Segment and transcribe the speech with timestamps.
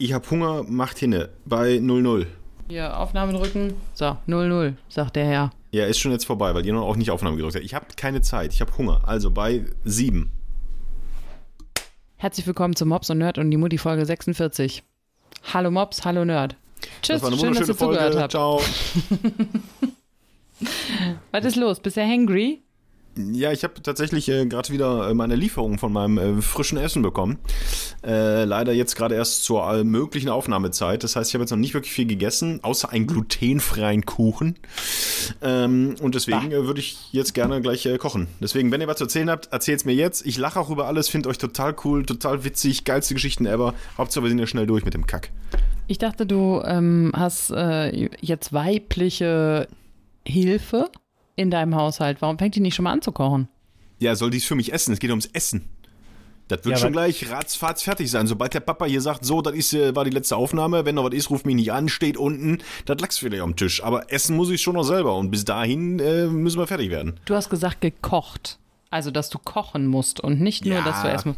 [0.00, 1.30] Ich hab Hunger, macht hinne.
[1.44, 2.28] Bei 00.
[2.68, 3.74] Hier, Aufnahme drücken.
[3.94, 5.50] So, 00, sagt der Herr.
[5.72, 7.64] Ja, ist schon jetzt vorbei, weil ihr noch auch nicht Aufnahme gedrückt habt.
[7.64, 9.00] Ich habe keine Zeit, ich habe Hunger.
[9.08, 10.30] Also bei 7.
[12.14, 14.84] Herzlich willkommen zu Mops und Nerd und die Mutti Folge 46.
[15.52, 16.54] Hallo Mops, hallo Nerd.
[17.02, 18.20] Tschüss, das schön, dass ihr zugehört Folge.
[18.20, 18.30] habt.
[18.30, 18.60] Ciao.
[21.32, 21.80] Was ist los?
[21.80, 22.62] Bist du hangry?
[23.32, 27.02] Ja, ich habe tatsächlich äh, gerade wieder äh, meine Lieferung von meinem äh, frischen Essen
[27.02, 27.38] bekommen.
[28.06, 31.02] Äh, leider jetzt gerade erst zur möglichen Aufnahmezeit.
[31.02, 34.56] Das heißt, ich habe jetzt noch nicht wirklich viel gegessen, außer einen glutenfreien Kuchen.
[35.42, 38.28] Ähm, und deswegen äh, würde ich jetzt gerne gleich äh, kochen.
[38.40, 40.24] Deswegen, wenn ihr was zu erzählen habt, erzählt's mir jetzt.
[40.24, 43.74] Ich lache auch über alles, finde euch total cool, total witzig, geilste Geschichten ever.
[43.96, 45.30] Hauptsache, wir sind ja schnell durch mit dem Kack.
[45.88, 49.66] Ich dachte, du ähm, hast jetzt weibliche
[50.24, 50.90] Hilfe
[51.38, 52.20] in deinem Haushalt.
[52.20, 53.48] Warum fängt die nicht schon mal an zu kochen?
[53.98, 54.92] Ja, soll dies für mich essen?
[54.92, 55.64] Es geht ums Essen.
[56.48, 58.26] Das wird Ja, schon gleich ratzfatz fertig sein.
[58.26, 61.04] Sobald der Papa hier sagt, so, das ist, äh, war die letzte Aufnahme, wenn noch
[61.04, 63.82] was ist, ruf mich nicht an, steht unten, das lag's vielleicht am Tisch.
[63.84, 67.20] Aber essen muss ich schon noch selber und bis dahin äh, müssen wir fertig werden.
[67.26, 68.58] Du hast gesagt gekocht.
[68.90, 70.82] Also, dass du kochen musst und nicht nur, Ja.
[70.84, 71.36] dass du erstmal.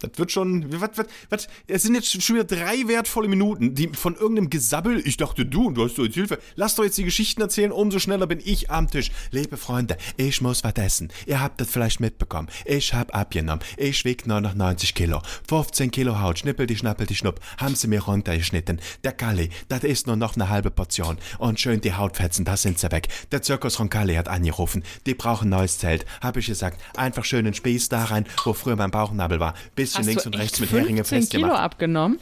[0.00, 3.88] Das wird schon, was, was, was, es sind jetzt schon wieder drei wertvolle Minuten, die
[3.88, 7.04] von irgendeinem Gesabbel, ich dachte du, du hast doch jetzt Hilfe, lass doch jetzt die
[7.04, 9.10] Geschichten erzählen, umso schneller bin ich am Tisch.
[9.30, 11.10] Liebe Freunde, ich muss was essen.
[11.26, 12.48] Ihr habt das vielleicht mitbekommen.
[12.64, 13.64] Ich hab abgenommen.
[13.76, 15.22] Ich wieg nur noch 90 Kilo.
[15.48, 18.80] 15 Kilo Haut, schnippel die schnappel die schnupp, haben sie mir runtergeschnitten.
[19.04, 21.18] Der Kalli, das ist nur noch eine halbe Portion.
[21.38, 23.08] Und schön die Hautfetzen, da sind sie weg.
[23.32, 24.84] Der Zirkus Roncalli hat angerufen.
[25.06, 26.04] Die brauchen neues Zelt.
[26.20, 29.54] Hab ich gesagt, einfach schön einen Spieß da rein, wo früher mein Bauchnabel war.
[29.94, 31.60] Bisschen Hast links du und echt rechts mit Heringe 15 Kilo festgemacht.
[31.62, 32.18] abgenommen?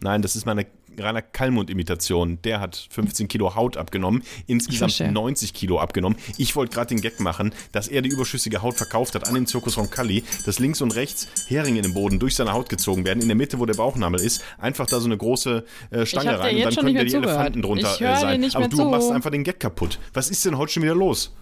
[0.00, 0.66] Nein, das ist meine
[1.00, 2.42] Rainer Kallmund-Imitation.
[2.42, 5.12] Der hat 15 Kilo Haut abgenommen, insgesamt verstehe.
[5.12, 6.18] 90 Kilo abgenommen.
[6.38, 9.46] Ich wollte gerade den Gag machen, dass er die überschüssige Haut verkauft hat an den
[9.46, 13.22] Zirkus Roncalli, dass links und rechts Heringe in den Boden durch seine Haut gezogen werden.
[13.22, 16.56] In der Mitte, wo der Bauchnabel ist, einfach da so eine große äh, Stange rein
[16.56, 17.36] und dann können da die zugehört.
[17.36, 18.40] Elefanten drunter Ich äh, sein.
[18.40, 18.84] nicht Aber mehr du zu.
[18.86, 20.00] machst einfach den Gag kaputt.
[20.14, 21.32] Was ist denn heute schon wieder los?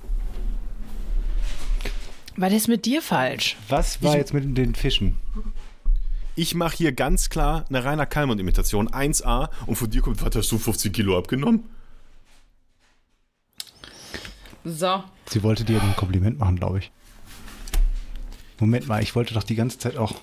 [2.36, 3.56] Was ist mit dir falsch?
[3.70, 5.16] Was war jetzt mit den Fischen?
[6.38, 10.52] Ich mache hier ganz klar eine Rainer Kallmund-Imitation 1A und von dir kommt, was hast
[10.52, 11.64] du 15 Kilo abgenommen?
[14.62, 15.02] So.
[15.30, 16.92] Sie wollte dir ein Kompliment machen, glaube ich.
[18.60, 20.14] Moment mal, ich wollte doch die ganze Zeit auch.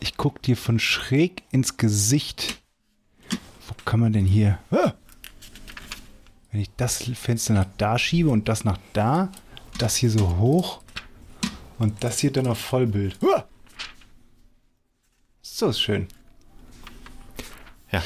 [0.00, 2.62] Ich guck dir von schräg ins Gesicht.
[3.68, 4.58] Wo kann man denn hier?
[4.70, 4.94] Ah!
[6.50, 9.30] Wenn ich das Fenster nach da schiebe und das nach da,
[9.76, 10.80] das hier so hoch
[11.78, 13.18] und das hier dann auf Vollbild.
[13.22, 13.44] Ah!
[15.56, 16.08] So ist schön.
[17.92, 18.02] Ja.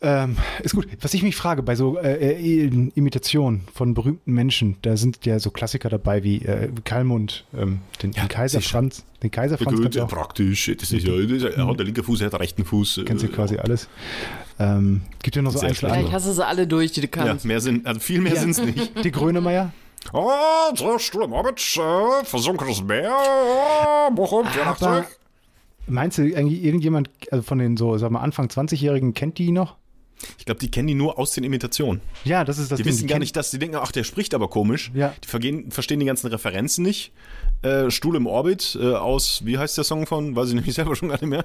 [0.00, 0.88] Ähm, ist gut.
[1.02, 5.38] Was ich mich frage, bei so äh, äh, Imitationen von berühmten Menschen, da sind ja
[5.40, 8.62] so Klassiker dabei wie äh, Kalmund, ähm, den, Ja, den Kaiser.
[8.62, 9.04] Franz.
[9.22, 10.72] Den Kaiser Franz Gut, auch, praktisch.
[10.78, 13.02] Das ist ja, das ist, er hat der linke Fuß, er hat den rechten Fuß.
[13.04, 13.86] kennst du äh, quasi alles.
[14.58, 15.74] Ähm, gibt ja noch so einzelne.
[15.74, 16.12] Vielleicht andere.
[16.14, 17.44] hast du sie alle durch, die du Ja, kannst.
[17.44, 18.40] mehr sind, also viel mehr Ja.
[18.40, 18.92] sind es nicht.
[19.04, 19.70] Die Grönemeyer.
[20.14, 20.30] Oh,
[20.74, 23.10] so Sturm Orbit, äh, versunkenes Meer,
[24.08, 25.04] äh, Bochum, Aber
[25.90, 29.76] meinst du eigentlich irgendjemand also von den so, sag mal, Anfang 20-Jährigen kennt die noch?
[30.38, 32.02] Ich glaube, die kennen die nur aus den Imitationen.
[32.24, 32.92] Ja, das ist das Die Ding.
[32.92, 34.90] wissen gar kennen- nicht, dass die denken, ach, der spricht aber komisch.
[34.94, 35.14] Ja.
[35.24, 37.12] Die vergehen, verstehen die ganzen Referenzen nicht.
[37.62, 40.94] Äh, Stuhl im Orbit äh, aus, wie heißt der Song von, weiß ich nämlich selber
[40.94, 41.44] schon gar nicht mehr,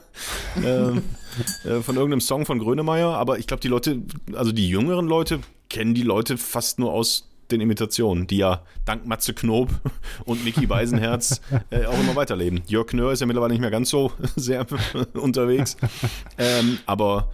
[0.62, 3.10] äh, äh, von irgendeinem Song von Grönemeyer.
[3.10, 4.02] Aber ich glaube, die Leute,
[4.34, 5.40] also die jüngeren Leute,
[5.70, 9.70] kennen die Leute fast nur aus den Imitationen, die ja dank Matze Knob
[10.26, 12.62] und Mickey Beisenherz äh, auch immer weiterleben.
[12.68, 14.66] Jörg Knör ist ja mittlerweile nicht mehr ganz so sehr
[15.14, 15.78] unterwegs.
[16.38, 17.32] Ähm, aber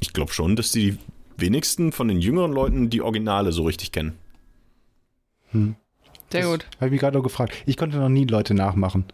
[0.00, 0.98] ich glaube schon, dass die
[1.36, 4.14] wenigsten von den jüngeren Leuten die Originale so richtig kennen.
[6.30, 6.66] Sehr gut.
[6.76, 7.54] Habe ich mich gerade noch gefragt.
[7.66, 9.04] Ich konnte noch nie Leute nachmachen.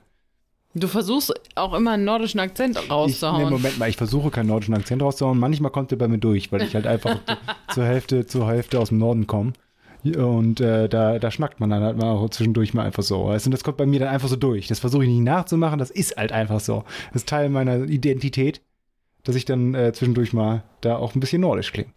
[0.75, 3.51] Du versuchst auch immer einen nordischen Akzent Ich, nee, rauszuhauen.
[3.51, 5.39] Moment mal, ich versuche keinen nordischen Akzent rauszuhauen.
[5.39, 8.81] Manchmal kommt der bei mir durch, weil ich halt einfach zu- zur Hälfte, zur Hälfte
[8.81, 9.53] aus dem Norden komme.
[10.05, 13.27] Und äh, da, da schnackt man dann halt mal auch zwischendurch mal einfach so.
[13.27, 13.47] Weißt?
[13.47, 14.67] Und das kommt bei mir dann einfach so durch.
[14.67, 16.85] Das versuche ich nicht nachzumachen, das ist halt einfach so.
[17.13, 18.61] Das ist Teil meiner Identität,
[19.23, 21.91] dass ich dann äh, zwischendurch mal da auch ein bisschen nordisch klinge.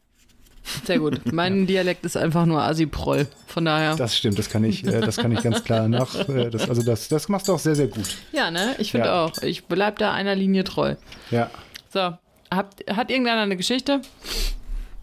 [0.84, 1.32] Sehr gut.
[1.32, 3.28] Mein Dialekt ist einfach nur Asiproll.
[3.48, 3.96] Von daher.
[3.96, 6.28] Das stimmt, das kann ich, äh, das kann ich ganz klar nach.
[6.28, 8.18] Äh, das, also das, das machst du auch sehr, sehr gut.
[8.32, 8.76] ja, ne?
[8.80, 9.26] Ich finde Ja.
[9.26, 9.38] auch.
[9.44, 10.96] Ich bleib da einer Linie treu.
[11.32, 11.50] Ja.
[11.94, 12.14] So.
[12.52, 14.02] Habt, hat irgendeiner eine Geschichte?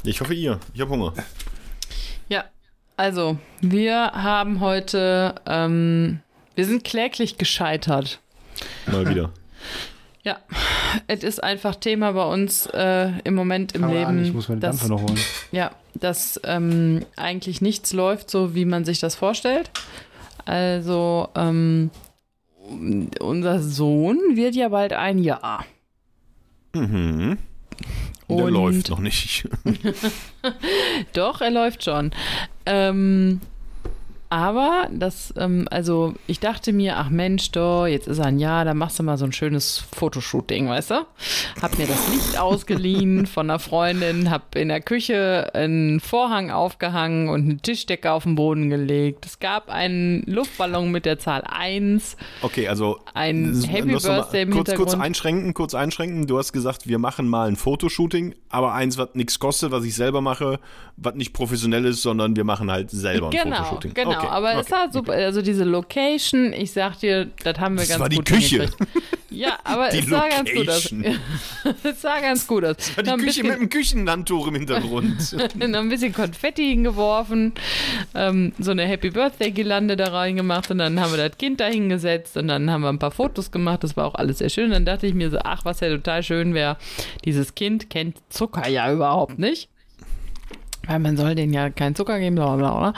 [0.04, 0.58] Ich hoffe ihr.
[0.75, 1.12] Ich habe Hunger.
[2.28, 2.44] Ja.
[2.96, 6.20] Also, wir haben heute, ähm,
[6.54, 8.20] wir sind kläglich gescheitert.
[8.86, 9.30] Mal wieder.
[10.24, 10.36] Ja,
[11.08, 14.48] es ist einfach Thema bei uns äh, im Moment im mal Leben, an, ich muss
[14.48, 15.18] meine dass, Dampfer noch holen.
[15.50, 19.72] ja, dass ähm, eigentlich nichts läuft, so wie man sich das vorstellt.
[20.44, 21.90] Also, ähm,
[23.18, 25.64] unser Sohn wird ja bald ein Jahr.
[26.72, 27.38] Mhm.
[28.37, 29.49] Der läuft noch nicht.
[31.12, 32.11] Doch, er läuft schon.
[32.67, 33.40] Ähm,
[34.32, 38.64] aber das, ähm, also ich dachte mir, ach Mensch, doch, jetzt ist er ein Jahr,
[38.64, 41.06] da machst du mal so ein schönes Fotoshooting, weißt du?
[41.61, 47.29] Hab mir das Licht ausgeliehen von einer Freundin, hab in der Küche einen Vorhang aufgehangen
[47.29, 49.26] und eine Tischdecke auf den Boden gelegt.
[49.26, 54.75] Es gab einen Luftballon mit der Zahl 1, Okay, also ein Happy Birthday im kurz,
[54.75, 56.26] kurz einschränken, kurz einschränken.
[56.26, 59.94] Du hast gesagt, wir machen mal ein Fotoshooting, aber eins, was nichts kostet, was ich
[59.94, 60.58] selber mache,
[60.96, 63.93] was nicht professionell ist, sondern wir machen halt selber ein Genau, Fotoshooting.
[63.94, 64.12] genau.
[64.12, 64.72] Okay, aber es okay.
[64.72, 65.12] war super.
[65.12, 68.70] Also diese Location, ich sag dir, das haben wir Das ganz war die Küche.
[69.30, 70.94] Ja, aber Die es sah ganz gut aus.
[71.84, 72.76] Es sah ganz gut aus.
[72.76, 75.32] Die Noch ein Küche bisschen, mit dem Küchenlandtuch im Hintergrund.
[75.58, 77.52] noch ein bisschen Konfetti hingeworfen,
[78.14, 81.66] ähm, so eine Happy Birthday Girlande da reingemacht und dann haben wir das Kind da
[81.66, 83.84] hingesetzt und dann haben wir ein paar Fotos gemacht.
[83.84, 84.70] Das war auch alles sehr schön.
[84.70, 86.76] Dann dachte ich mir so, ach, was ja total schön wäre,
[87.25, 89.68] dieses Kind kennt Zucker ja überhaupt nicht.
[90.86, 92.94] Weil man soll denen ja keinen Zucker geben, bla bla bla.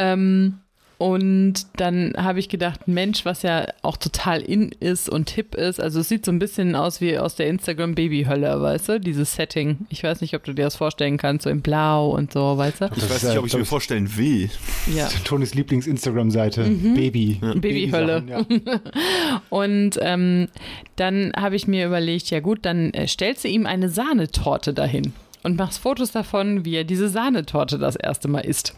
[0.00, 0.60] Ähm,
[1.00, 5.80] und dann habe ich gedacht, Mensch, was ja auch total in ist und hip ist.
[5.80, 9.00] Also es sieht so ein bisschen aus wie aus der Instagram-Baby-Hölle, weißt du?
[9.00, 9.78] Dieses Setting.
[9.88, 12.82] Ich weiß nicht, ob du dir das vorstellen kannst, so in Blau und so, weißt
[12.82, 12.84] du?
[12.94, 14.50] Ich Das weiß nicht, ob ich mir vorstellen will.
[14.94, 15.08] Ja.
[15.24, 16.64] Tonys Lieblings-Instagram-Seite.
[16.64, 17.40] Baby.
[17.40, 18.20] Babyhölle.
[18.20, 18.80] Babysachen, Ja.
[19.48, 20.48] Und ähm,
[20.96, 25.14] dann habe ich mir überlegt, ja gut, dann äh, stellst du ihm eine Sahnetorte dahin
[25.44, 28.74] und machst Fotos davon, wie er diese Sahnetorte das erste Mal isst.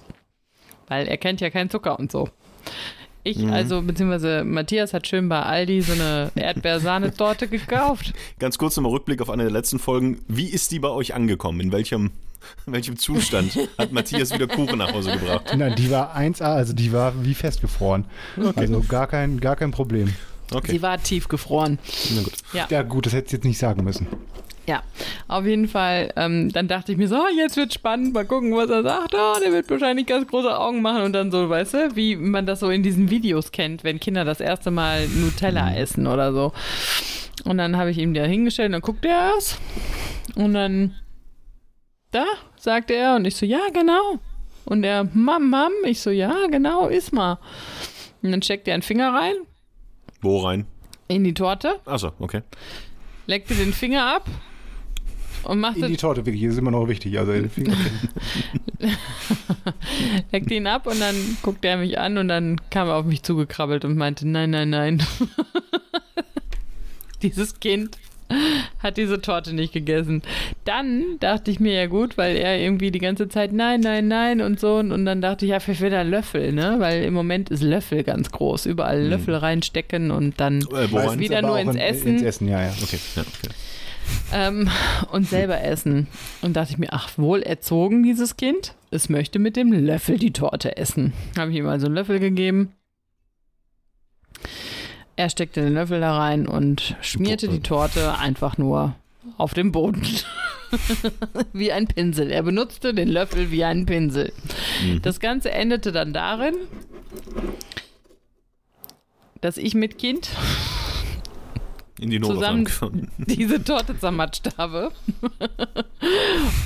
[0.93, 2.29] Weil er kennt ja keinen Zucker und so.
[3.25, 8.12] Ich, also, beziehungsweise Matthias hat schön bei Aldi so eine Erdbeersahnetorte gekauft.
[8.39, 10.19] Ganz kurz nochmal Rückblick auf eine der letzten Folgen.
[10.29, 11.61] Wie ist die bei euch angekommen?
[11.61, 12.11] In welchem,
[12.67, 15.55] in welchem Zustand hat Matthias wieder Kuchen nach Hause gebracht?
[15.56, 18.05] Nein, die war 1A, also die war wie festgefroren.
[18.55, 20.12] Also gar kein, gar kein Problem.
[20.53, 21.79] Okay, Sie war tiefgefroren.
[22.15, 22.35] na gut.
[22.53, 22.67] Ja.
[22.69, 24.09] Ja gut, das hätte ich jetzt nicht sagen müssen.
[24.67, 24.82] Ja,
[25.26, 26.12] auf jeden Fall.
[26.14, 29.14] Ähm, dann dachte ich mir so, oh, jetzt wird spannend, mal gucken, was er sagt.
[29.14, 32.47] Oh, der wird wahrscheinlich ganz große Augen machen und dann so, weißt du, wie man
[32.47, 36.53] das so in diesen Videos kennt, wenn Kinder das erste Mal Nutella essen oder so.
[37.44, 39.59] Und dann habe ich ihm da hingestellt und dann guckt er es.
[40.37, 40.94] Und dann,
[42.12, 42.25] da,
[42.56, 43.17] sagte er.
[43.17, 44.19] Und ich so, ja, genau.
[44.64, 45.73] Und er, Mam, Mam.
[45.85, 47.38] Ich so, ja, genau, iss mal.
[48.23, 49.35] Und dann steckt er einen Finger rein
[50.20, 50.67] Wo rein?
[51.09, 52.43] in die Torte, Achso, okay.
[53.26, 54.25] leckte den Finger ab
[55.44, 57.19] und machte In die Torte wirklich, das ist immer noch wichtig.
[57.19, 57.77] Also den Finger-
[60.33, 63.23] leckte ihn ab und dann guckte er mich an und dann kam er auf mich
[63.23, 65.03] zugekrabbelt und meinte, nein, nein, nein.
[67.23, 67.97] Dieses Kind
[68.79, 70.23] hat diese Torte nicht gegessen.
[70.65, 74.41] Dann dachte ich mir ja gut, weil er irgendwie die ganze Zeit nein, nein, nein
[74.41, 76.77] und so und dann dachte ich, ja, vielleicht will er Löffel, ne?
[76.79, 78.67] Weil im Moment ist Löffel ganz groß.
[78.67, 82.09] Überall Löffel reinstecken und dann Äh, wieder nur ins in, Essen.
[82.09, 82.73] Ins Essen, ja, ja.
[82.83, 83.55] Okay, ja, okay.
[84.32, 84.69] Ähm,
[85.10, 86.08] und selber essen.
[86.40, 88.75] Und dachte ich mir, ach, wohl erzogen dieses Kind.
[88.90, 91.12] Es möchte mit dem Löffel die Torte essen.
[91.37, 92.72] Habe ich ihm also einen Löffel gegeben.
[95.16, 98.94] Er steckte den Löffel da rein und schmierte die Torte einfach nur
[99.37, 100.06] auf den Boden.
[101.52, 102.31] wie ein Pinsel.
[102.31, 104.32] Er benutzte den Löffel wie einen Pinsel.
[104.82, 105.02] Mhm.
[105.02, 106.54] Das Ganze endete dann darin,
[109.40, 110.31] dass ich mit Kind
[112.02, 113.08] In die zusammen Notaufnahme.
[113.19, 114.90] diese Torte zermatscht habe.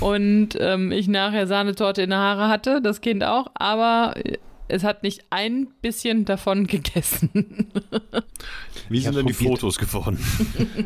[0.00, 4.14] Und ähm, ich nachher Sahnetorte in der Haare hatte, das Kind auch, aber
[4.68, 7.30] es hat nicht ein bisschen davon gegessen.
[8.88, 9.60] Wie sind denn die probiert.
[9.60, 10.18] Fotos geworden?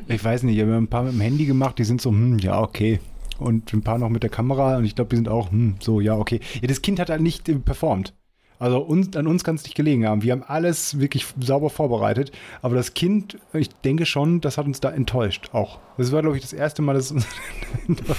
[0.09, 2.39] Ich weiß nicht, ich habe ein paar mit dem Handy gemacht, die sind so, hm,
[2.39, 3.01] ja, okay.
[3.39, 6.01] Und ein paar noch mit der Kamera und ich glaube, die sind auch, hm, so,
[6.01, 6.41] ja, okay.
[6.61, 8.13] Ja, das Kind hat halt nicht äh, performt.
[8.61, 10.23] Also uns, an uns kann es nicht gelegen haben.
[10.23, 12.31] Wir haben alles wirklich sauber vorbereitet.
[12.61, 15.79] Aber das Kind, ich denke schon, das hat uns da enttäuscht auch.
[15.97, 17.27] Das war, glaube ich, das erste Mal, dass es uns
[17.89, 18.11] enttäuscht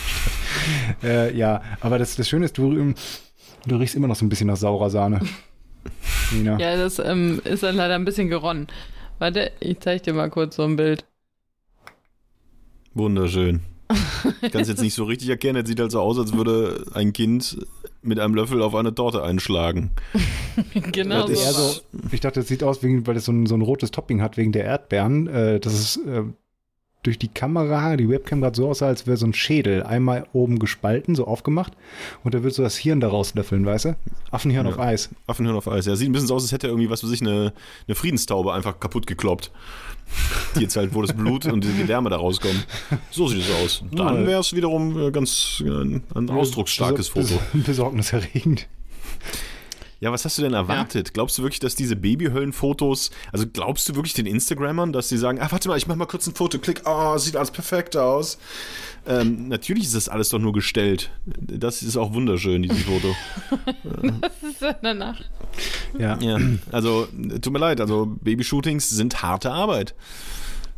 [0.99, 1.03] hat.
[1.03, 2.95] Äh, ja, aber das, das Schöne ist, du, ähm,
[3.67, 5.19] du riechst immer noch so ein bisschen nach saurer Sahne.
[6.31, 6.57] Nina.
[6.59, 8.65] ja, das ähm, ist dann leider ein bisschen geronnen.
[9.19, 11.05] Warte, ich zeig dir mal kurz so ein Bild.
[12.95, 13.61] Wunderschön.
[14.41, 15.61] Ich kann es jetzt nicht so richtig erkennen.
[15.61, 17.57] Es sieht halt so aus, als würde ein Kind
[18.01, 19.91] mit einem Löffel auf eine Torte einschlagen.
[20.91, 21.67] genau Das so.
[21.67, 21.81] so,
[22.11, 24.37] ich dachte, das sieht aus, wegen, weil es so ein, so ein rotes Topping hat
[24.37, 25.27] wegen der Erdbeeren.
[25.27, 26.23] Äh, das ist äh,
[27.03, 30.59] durch die Kamera, die Webcam gerade so aussah, als wäre so ein Schädel einmal oben
[30.59, 31.73] gespalten, so aufgemacht.
[32.23, 33.95] Und da wird so das Hirn daraus löffeln, weißt du?
[34.29, 34.71] Affenhirn Ja.
[34.73, 35.09] auf Eis.
[35.27, 35.87] Affenhirn auf Eis.
[35.87, 37.53] Ja, sieht ein bisschen so aus, als hätte er irgendwie, was weiß ich, eine,
[37.87, 39.51] eine Friedenstaube einfach kaputt gekloppt.
[40.55, 42.61] Die jetzt halt, wo das Blut und die Gedärme da rauskommen.
[43.11, 43.83] So sieht es aus.
[43.91, 47.41] Dann wäre es wiederum äh, ganz äh, ein ausdrucksstarkes Bes- Foto.
[47.53, 48.67] bes- Besorgniserregend.
[50.01, 51.13] Ja, was hast du denn erwartet?
[51.13, 55.39] Glaubst du wirklich, dass diese Babyhöllenfotos, also glaubst du wirklich den Instagrammern, dass sie sagen,
[55.39, 58.39] ah, warte mal, ich mach mal kurz ein Foto, klick, oh, sieht alles perfekt aus.
[59.05, 61.11] Ähm, natürlich ist das alles doch nur gestellt.
[61.25, 63.15] Das ist auch wunderschön, dieses Foto.
[64.21, 65.21] Das ist ja danach.
[65.97, 66.17] Ja.
[66.19, 66.39] Ja,
[66.71, 67.07] also
[67.39, 69.93] tut mir leid, also Babyshootings sind harte Arbeit.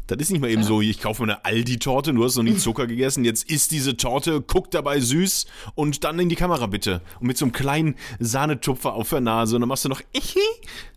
[0.07, 2.57] Das ist nicht mal eben so, ich kaufe mir eine Aldi-Torte, du hast noch nie
[2.57, 5.45] Zucker gegessen, jetzt isst diese Torte, guck dabei süß
[5.75, 7.01] und dann in die Kamera bitte.
[7.19, 10.39] Und mit so einem kleinen Sahnetupfer auf der Nase und dann machst du noch, Ihi.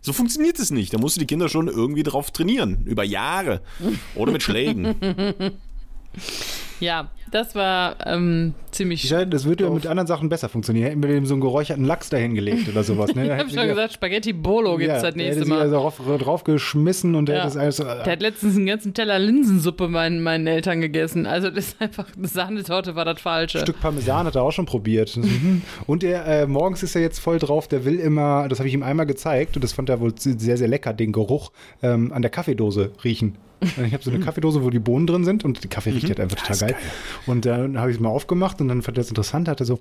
[0.01, 0.93] so funktioniert es nicht.
[0.93, 3.61] Da musst du die Kinder schon irgendwie drauf trainieren, über Jahre.
[4.15, 4.95] Oder mit Schlägen.
[6.79, 9.03] Ja, das war ähm, ziemlich.
[9.03, 10.87] Ich das würde ja mit anderen Sachen besser funktionieren.
[10.87, 13.13] Hätten wir dem so einen geräucherten Lachs dahingelegt oder sowas.
[13.15, 13.25] Ne?
[13.25, 15.61] ich habe schon gesagt, Spaghetti Bolo gibt's ja, das der nächste Mal.
[15.61, 17.47] also drauf, draufgeschmissen und der Ja.
[17.47, 17.77] es alles.
[17.77, 21.25] Der hat letztens einen ganzen Teller Linsensuppe meinen, meinen Eltern gegessen.
[21.25, 23.59] Also das ist einfach, eine Sahnetorte war das Falsche.
[23.59, 25.15] Ein Stück Parmesan hat er auch schon probiert.
[25.17, 25.61] Mhm.
[25.87, 28.73] Und er, äh, morgens ist er jetzt voll drauf, der will immer, das habe ich
[28.73, 32.21] ihm einmal gezeigt und das fand er wohl sehr, sehr lecker, den Geruch ähm, an
[32.21, 33.37] der Kaffeedose riechen.
[33.61, 36.19] Ich habe so eine Kaffeedose, wo die Bohnen drin sind und die Kaffee riecht halt
[36.19, 36.75] einfach total geil.
[37.25, 39.65] Und dann habe ich es mal aufgemacht und dann fand er das interessant, hat er
[39.65, 39.79] so,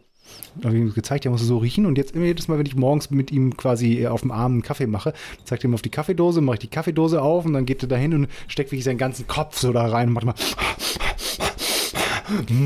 [0.64, 2.74] habe ich ihm gezeigt, er muss so riechen und jetzt immer jedes Mal, wenn ich
[2.76, 5.12] morgens mit ihm quasi auf dem Arm einen Kaffee mache,
[5.44, 7.88] zeigt er ihm auf die Kaffeedose, mache ich die Kaffeedose auf und dann geht er
[7.88, 10.34] dahin und steckt wirklich seinen ganzen Kopf so da rein und macht mal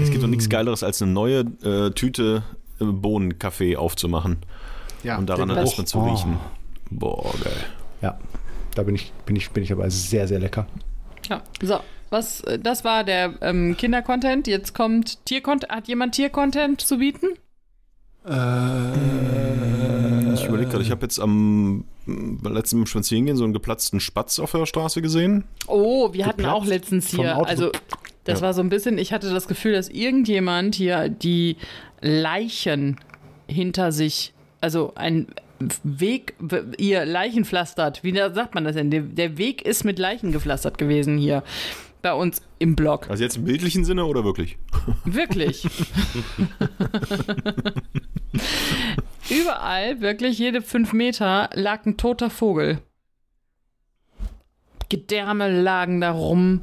[0.03, 2.43] Es gibt doch nichts Geileres, als eine neue äh, Tüte
[2.81, 4.39] äh, Bohnenkaffee aufzumachen
[5.03, 6.11] ja, und daran erstmal zu Oh.
[6.11, 6.39] riechen.
[6.91, 7.53] Boah, geil.
[8.03, 8.19] Ja,
[8.75, 10.67] da bin ich, bin ich, bin ich aber sehr, sehr lecker.
[11.29, 11.43] Ja.
[11.63, 11.79] So,
[12.11, 14.47] was, äh, das war der ähm, Kindercontent.
[14.47, 15.73] Jetzt kommt Tiercontent.
[15.73, 17.29] Hat jemand Tiercontent zu bieten?
[20.35, 24.53] Ich überlege gerade, ich habe jetzt am mm, letzten Spazierengehen so einen geplatzten Spatz auf
[24.53, 25.45] der Straße gesehen.
[25.67, 27.73] Oh, wir hatten Geplatzt auch letztens hier, also
[28.25, 28.47] das Ja.
[28.47, 31.57] war so ein bisschen, ich hatte das Gefühl, dass irgendjemand hier die
[32.03, 32.99] Leichen
[33.49, 35.29] hinter sich, also ein
[35.83, 36.35] Weg,
[36.79, 38.03] ihr Leichen pflastert.
[38.03, 39.15] Wie sagt man das denn?
[39.15, 41.43] Der Weg ist mit Leichen gepflastert gewesen hier
[42.03, 43.09] bei uns im Blog.
[43.11, 44.59] Also jetzt im bildlichen Sinne oder wirklich?
[45.05, 45.67] Wirklich.
[49.29, 52.79] Überall, wirklich jede fünf Meter, lag ein toter Vogel.
[54.89, 56.63] Gedärme lagen da rum.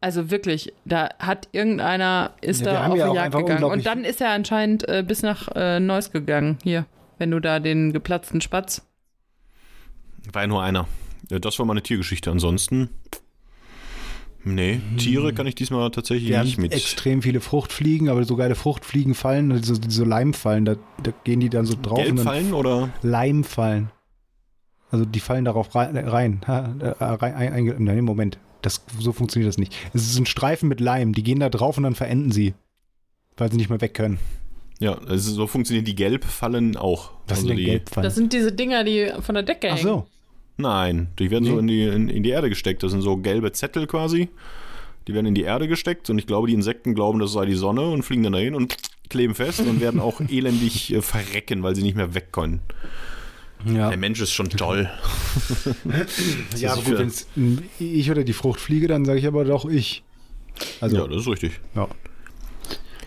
[0.00, 3.64] Also wirklich, da hat irgendeiner, ist Ja, da auf ja die Jagd gegangen.
[3.64, 6.58] Und dann ist er anscheinend äh, bis nach äh, Neuss gegangen.
[6.62, 6.84] Hier,
[7.18, 8.86] wenn du da den geplatzten Spatz.
[10.32, 10.86] War ja nur einer.
[11.28, 12.30] Das war meine Tiergeschichte.
[12.30, 12.90] Ansonsten.
[14.44, 16.72] Nee, Tiere kann ich diesmal tatsächlich Wir haben nicht mit.
[16.72, 21.48] extrem viele Fruchtfliegen, aber so geile Fruchtfliegen fallen, also so Leimfallen, da, da gehen die
[21.48, 22.90] dann so drauf und dann Gelbfallen oder?
[23.02, 23.90] Leimfallen.
[24.90, 25.96] Also die fallen darauf rein.
[25.96, 28.38] rein, äh, rein ein, ein, nein, Moment.
[28.62, 29.74] Das, so funktioniert das nicht.
[29.92, 32.54] Es ist ein Streifen mit Leim, die gehen da drauf und dann verenden sie.
[33.36, 34.18] Weil sie nicht mehr weg können.
[34.78, 37.12] Ja, also so funktionieren die Gelbfallen auch.
[37.26, 38.04] Was also sind denn die, Gelbfallen?
[38.04, 39.78] Das sind diese Dinger, die von der Decke hängen.
[39.78, 40.06] Ach so.
[40.56, 41.58] Nein, die werden so Nee.
[41.60, 42.82] in die, in, in die Erde gesteckt.
[42.82, 44.28] Das sind so gelbe Zettel quasi.
[45.08, 47.54] Die werden in die Erde gesteckt und ich glaube, die Insekten glauben, das sei die
[47.54, 48.76] Sonne und fliegen dann dahin und
[49.10, 52.60] kleben fest und werden auch elendig äh, verrecken, weil sie nicht mehr weg können.
[53.66, 54.90] Ja, Der Mensch ist schon toll.
[56.56, 56.98] ja aber gut,
[57.34, 60.02] wenn ich oder die Fruchtfliege, dann sage ich aber doch ich.
[60.80, 61.60] Also, ja, das ist richtig.
[61.74, 61.88] ja.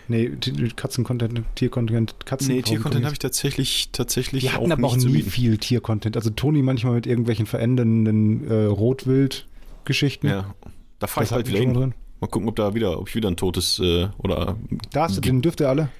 [0.08, 0.30] Nee,
[0.74, 2.54] Katzen-Content, Tier-Content, Katzen.
[2.54, 5.58] Nee, Tiercontent habe ich tatsächlich, tatsächlich Wir auch hatten aber auch nicht zu nie viel
[5.58, 6.16] Tier-Content.
[6.16, 10.28] Also Toni manchmal mit irgendwelchen verändernden äh, Rotwild-Geschichten.
[10.28, 10.54] Ja,
[10.98, 11.74] da fahre ich bald hatten wieder hin.
[11.74, 11.94] drin.
[12.20, 14.56] Mal gucken, ob da wieder, ob ich wieder ein totes äh, oder.
[14.92, 15.90] Da hast du, den dürft ihr alle.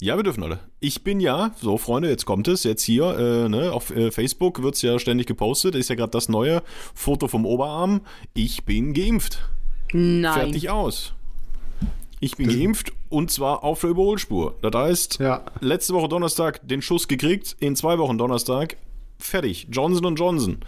[0.00, 0.58] Ja, wir dürfen alle.
[0.80, 4.62] Ich bin ja, so Freunde, jetzt kommt es, jetzt hier, äh, ne, auf äh, Facebook
[4.62, 6.62] wird es ja ständig gepostet, ist ja gerade das neue
[6.94, 8.02] Foto vom Oberarm.
[8.34, 9.38] Ich bin geimpft.
[9.92, 10.34] Nein.
[10.34, 11.14] Fertig aus.
[12.20, 14.54] Ich bin geimpft und zwar auf der Überholspur.
[14.62, 15.44] Das heißt, Ja.
[15.60, 18.76] letzte Woche Donnerstag den Schuss gekriegt, in zwei Wochen Donnerstag
[19.18, 19.66] fertig.
[19.70, 20.58] Johnson Johnson.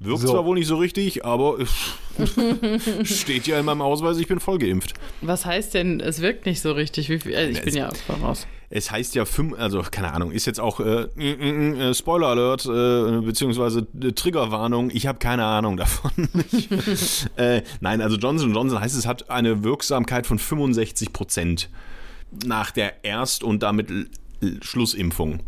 [0.00, 0.28] Wirkt So.
[0.28, 4.58] zwar wohl nicht so richtig, aber äh, steht ja in meinem Ausweis, ich bin voll
[4.58, 4.94] geimpft.
[5.22, 7.08] Was heißt denn, es wirkt nicht so richtig?
[7.08, 8.46] Wie viel, äh, ich bin ja voraus.
[8.70, 12.66] Es heißt ja fünf, also keine Ahnung, ist jetzt auch äh, äh, äh, Spoiler Alert,
[12.66, 16.10] äh, beziehungsweise äh, Triggerwarnung, ich habe keine Ahnung davon.
[16.86, 21.70] ich, äh, nein, also Johnson Johnson heißt, es hat eine Wirksamkeit von 65 Prozent
[22.44, 24.10] nach der Erst- und damit L-
[24.42, 25.40] L- Schlussimpfung.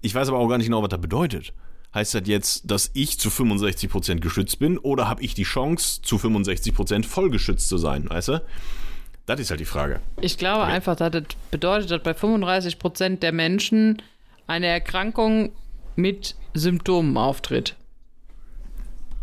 [0.00, 1.52] Ich weiß aber auch gar nicht genau, was das bedeutet.
[1.94, 6.00] Heißt das jetzt, dass ich zu 65 Prozent geschützt bin oder habe ich die Chance,
[6.02, 8.42] zu 65 Prozent voll geschützt zu sein, weißt du?
[9.28, 10.00] Das ist halt die Frage.
[10.22, 14.00] Ich glaube einfach, dass das bedeutet, dass bei 35 Prozent der Menschen
[14.46, 15.52] eine Erkrankung
[15.96, 17.76] mit Symptomen auftritt.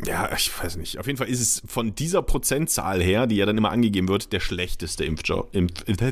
[0.03, 0.99] Ja, ich weiß nicht.
[0.99, 4.33] Auf jeden Fall ist es von dieser Prozentzahl her, die ja dann immer angegeben wird,
[4.33, 5.47] der schlechteste Impfstoff.
[5.53, 6.03] Impf das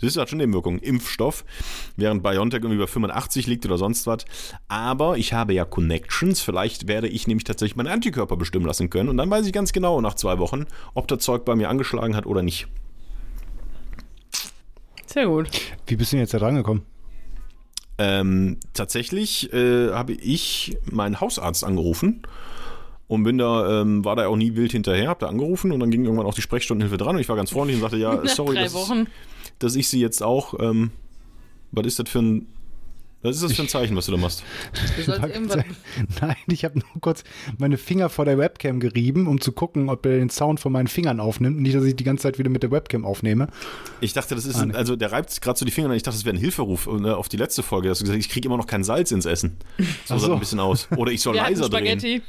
[0.00, 0.78] ist halt schon Nebenwirkung.
[0.78, 1.44] Impfstoff,
[1.96, 4.24] während BioNTech irgendwie bei 85 liegt oder sonst was.
[4.68, 6.40] Aber ich habe ja Connections.
[6.40, 9.10] Vielleicht werde ich nämlich tatsächlich meine Antikörper bestimmen lassen können.
[9.10, 12.16] Und dann weiß ich ganz genau nach zwei Wochen, ob das Zeug bei mir angeschlagen
[12.16, 12.66] hat oder nicht.
[15.04, 15.50] Sehr gut.
[15.86, 16.82] Wie bist du denn jetzt da dran gekommen?
[17.98, 22.22] Ähm, tatsächlich äh, habe ich meinen Hausarzt angerufen
[23.10, 25.90] und bin da, ähm, war da auch nie wild hinterher, hab da angerufen und dann
[25.90, 28.54] ging irgendwann auch die Sprechstundenhilfe dran und ich war ganz freundlich und sagte, ja, sorry,
[28.54, 28.72] dass,
[29.58, 30.92] dass ich sie jetzt auch, ähm,
[31.72, 32.46] was ist das für ein,
[33.22, 34.44] was ist das für ein Zeichen, was du da machst?
[35.04, 35.10] Du.
[36.20, 37.24] Nein, ich habe nur kurz
[37.58, 40.86] meine Finger vor der Webcam gerieben, um zu gucken, ob er den Sound von meinen
[40.86, 41.60] Fingern aufnimmt.
[41.60, 43.48] Nicht, dass ich die ganze Zeit wieder mit der Webcam aufnehme.
[44.00, 45.96] Ich dachte, das ist, Ah, ein, also der reibt gerade so die Finger, an.
[45.96, 47.88] ich dachte, das wäre ein Hilferuf äh, auf die letzte Folge.
[47.88, 49.56] Da hast du gesagt, ich kriege immer noch kein Salz ins Essen.
[50.06, 50.32] So Ach sah so.
[50.34, 50.88] ein bisschen aus.
[50.96, 52.22] Oder ich soll Wir leiser drehen.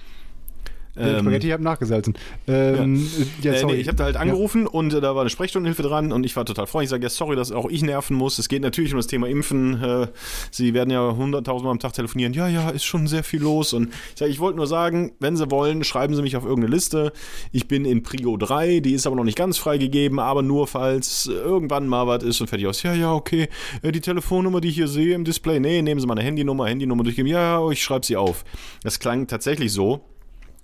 [0.93, 1.13] Spaghetti.
[1.17, 2.13] Ähm, Spaghetti habe nachgesalzen.
[2.47, 3.07] Ähm,
[3.41, 3.73] ja, Äh, sorry.
[3.75, 6.35] nee, ich habe da halt angerufen und äh, da war eine Sprechstundenhilfe dran und ich
[6.35, 6.87] war total freundlich.
[6.87, 8.39] Ich sage, ja, sorry, dass auch ich nerven muss.
[8.39, 9.81] Es geht natürlich um das Thema Impfen.
[9.81, 10.07] Äh,
[10.51, 12.33] Sie werden ja hunderttausendmal am Tag telefonieren.
[12.33, 13.73] Ja, ja, ist schon sehr viel los.
[13.73, 16.73] Und ich sage, ich wollte nur sagen, wenn Sie wollen, schreiben Sie mich auf irgendeine
[16.75, 17.13] Liste.
[17.51, 21.27] Ich bin in Prio 3, die ist aber noch nicht ganz freigegeben, aber nur falls
[21.27, 22.83] irgendwann mal was ist und fertig aus.
[22.83, 23.47] Ja, ja, okay.
[23.81, 27.03] Äh, die Telefonnummer, die ich hier sehe im Display, nee, nehmen Sie meine Handynummer, Handynummer
[27.03, 27.27] durchgeben.
[27.31, 28.43] Ja, ich schreibe sie auf.
[28.83, 30.01] Das klang tatsächlich so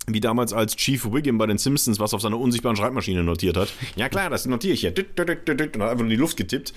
[0.08, 3.72] wie damals als Chief Wiggum bei den Simpsons was auf seiner unsichtbaren Schreibmaschine notiert hat.
[3.96, 4.90] Ja klar, das notiere ich hier.
[4.90, 6.72] Düt, Und hat einfach in die Luft getippt.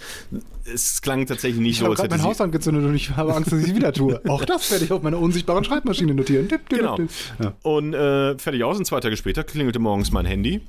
[0.66, 2.24] Es klang tatsächlich nicht ich so, habe als hätte mein.
[2.24, 4.22] Haus angezündet und ich habe Angst, dass ich es wieder tue.
[4.28, 6.48] Auch das werde ich auf meiner unsichtbaren Schreibmaschine notieren.
[6.70, 6.98] Genau.
[7.42, 7.54] Ja.
[7.64, 8.78] Und äh, fertig aus.
[8.78, 10.62] Und zwei Tage später klingelte morgens mein Handy.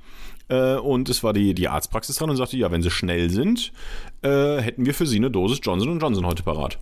[0.48, 3.72] Äh, und es war die, die Arztpraxis dran und sagte, ja, wenn Sie schnell sind,
[4.22, 6.78] äh, hätten wir für Sie eine Dosis Johnson Johnson heute parat.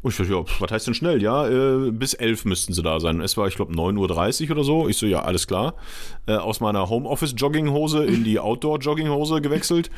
[0.00, 1.20] Und ich dachte, ja, was heißt denn schnell?
[1.20, 3.20] Ja, äh, bis elf müssten sie da sein.
[3.20, 4.88] Es war, ich glaube, 9.30 Uhr oder so.
[4.88, 5.74] Ich so, ja, alles klar.
[6.26, 9.90] Äh, aus meiner Homeoffice-Jogginghose in die Outdoor-Jogginghose gewechselt.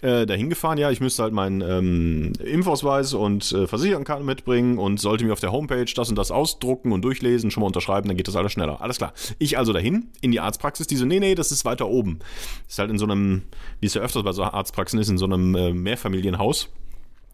[0.00, 5.00] Äh, dahin gefahren, ja, ich müsste halt meinen ähm, Impfausweis und äh, Versicherungskarte mitbringen und
[5.00, 8.16] sollte mir auf der Homepage das und das ausdrucken und durchlesen, schon mal unterschreiben, dann
[8.16, 8.80] geht das alles schneller.
[8.80, 9.12] Alles klar.
[9.38, 12.20] Ich also dahin, in die Arztpraxis, die so, nee, nee, das ist weiter oben.
[12.68, 13.42] Ist halt in so einem,
[13.80, 16.70] wie es ja öfters bei so Arztpraxen ist, in so einem äh, Mehrfamilienhaus.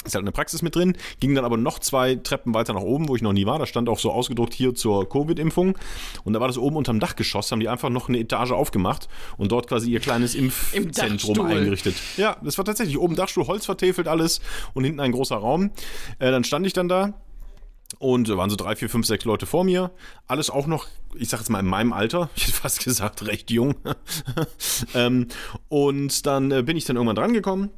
[0.05, 3.09] Ist halt eine Praxis mit drin, ging dann aber noch zwei Treppen weiter nach oben,
[3.09, 3.59] wo ich noch nie war.
[3.59, 5.77] Da stand auch so ausgedruckt hier zur Covid-Impfung.
[6.25, 9.51] Und da war das oben unterm Dachgeschoss, haben die einfach noch eine Etage aufgemacht und
[9.53, 11.97] dort quasi ihr kleines Impfzentrum eingerichtet.
[12.17, 14.41] Ja, das war tatsächlich oben Dachstuhl, Holz vertäfelt alles
[14.73, 15.71] und hinten ein großer Raum.
[16.21, 17.15] Äh, dann stand ich dann da
[17.99, 19.91] und da waren so drei, vier, fünf, sechs Leute vor mir.
[20.27, 22.31] Alles auch noch, ich sag jetzt mal in meinem Alter.
[22.37, 23.75] Ich hätte fast gesagt, recht jung.
[24.95, 25.27] ähm,
[25.69, 27.71] und dann äh, bin ich dann irgendwann dran gekommen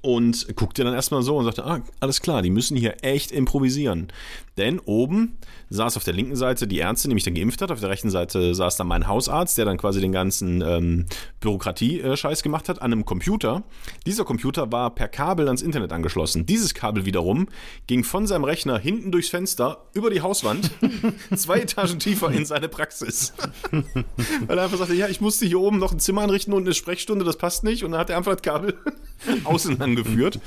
[0.00, 4.08] und guckte dann erstmal so und sagte, ah, alles klar, die müssen hier echt improvisieren.
[4.58, 5.38] Denn oben
[5.70, 8.10] saß auf der linken Seite die Ärztin, die mich dann geimpft hat, auf der rechten
[8.10, 11.06] Seite saß dann mein Hausarzt, der dann quasi den ganzen ähm,
[11.40, 13.62] Bürokratie-Scheiß gemacht hat, an einem Computer.
[14.04, 16.44] Dieser Computer war per Kabel ans Internet angeschlossen.
[16.44, 17.48] Dieses Kabel wiederum
[17.86, 20.70] ging von seinem Rechner hinten durchs Fenster über die Hauswand,
[21.34, 23.32] zwei Etagen tiefer in seine Praxis.
[24.46, 26.74] Weil er einfach sagte, ja, ich musste hier oben noch ein Zimmer einrichten und eine
[26.74, 27.84] Sprechstunde, das passt nicht.
[27.84, 28.76] Und dann hat er einfach das Kabel
[29.44, 30.40] außen angeführt.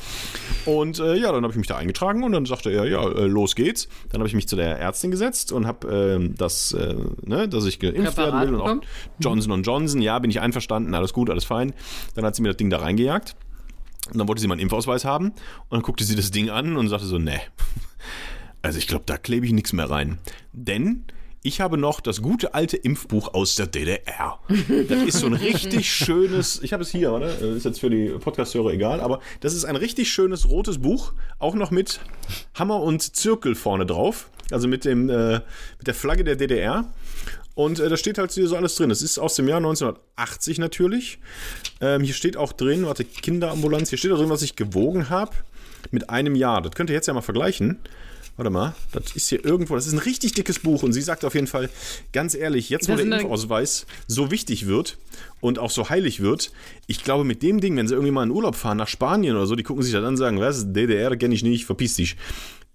[0.65, 3.26] Und äh, ja, dann habe ich mich da eingetragen und dann sagte er, ja, äh,
[3.26, 3.88] los geht's.
[4.10, 7.66] Dann habe ich mich zu der Ärztin gesetzt und habe ähm, das, äh, ne, dass
[7.66, 8.86] ich geimpft Präparat werden will und auch?
[9.20, 11.74] Johnson Johnson, ja, bin ich einverstanden, alles gut, alles fein.
[12.14, 13.36] Dann hat sie mir das Ding da reingejagt.
[14.12, 15.28] Und dann wollte sie meinen Impfausweis haben.
[15.30, 17.40] Und dann guckte sie das Ding an und sagte so, ne.
[18.62, 20.18] Also ich glaube, da klebe ich nichts mehr rein.
[20.52, 21.04] Denn
[21.46, 24.40] ich habe noch das gute alte Impfbuch aus der DDR.
[24.90, 27.38] Das ist so ein richtig schönes, ich habe es hier, oder?
[27.40, 31.54] Ist jetzt für die Podcast-Hörer egal, aber das ist ein richtig schönes rotes Buch, auch
[31.54, 32.00] noch mit
[32.56, 34.30] Hammer und Zirkel vorne drauf.
[34.52, 35.34] Also mit, dem, äh,
[35.78, 36.86] mit der Flagge der DDR.
[37.54, 38.92] Und äh, da steht halt hier so alles drin.
[38.92, 41.20] Es ist aus dem Jahr 1980 natürlich.
[41.82, 45.32] Ähm, hier steht auch drin, warte, Kinderambulanz, hier steht auch drin, was ich gewogen habe
[45.92, 46.62] mit einem Jahr.
[46.62, 47.80] Das könnt ihr jetzt ja mal vergleichen.
[48.38, 51.24] Warte mal, das ist hier irgendwo, das ist ein richtig dickes Buch und sie sagt
[51.24, 51.69] auf jeden Fall,
[52.12, 54.98] ganz ehrlich, jetzt wo der dann- Impfausweis so wichtig wird
[55.39, 56.52] und auch so heilig wird,
[56.86, 59.45] ich glaube mit dem Ding, wenn sie irgendwie mal in Urlaub fahren nach Spanien oder
[59.45, 62.17] so, die gucken sich das an und sagen, was, DDR kenne ich nicht, verpiss dich.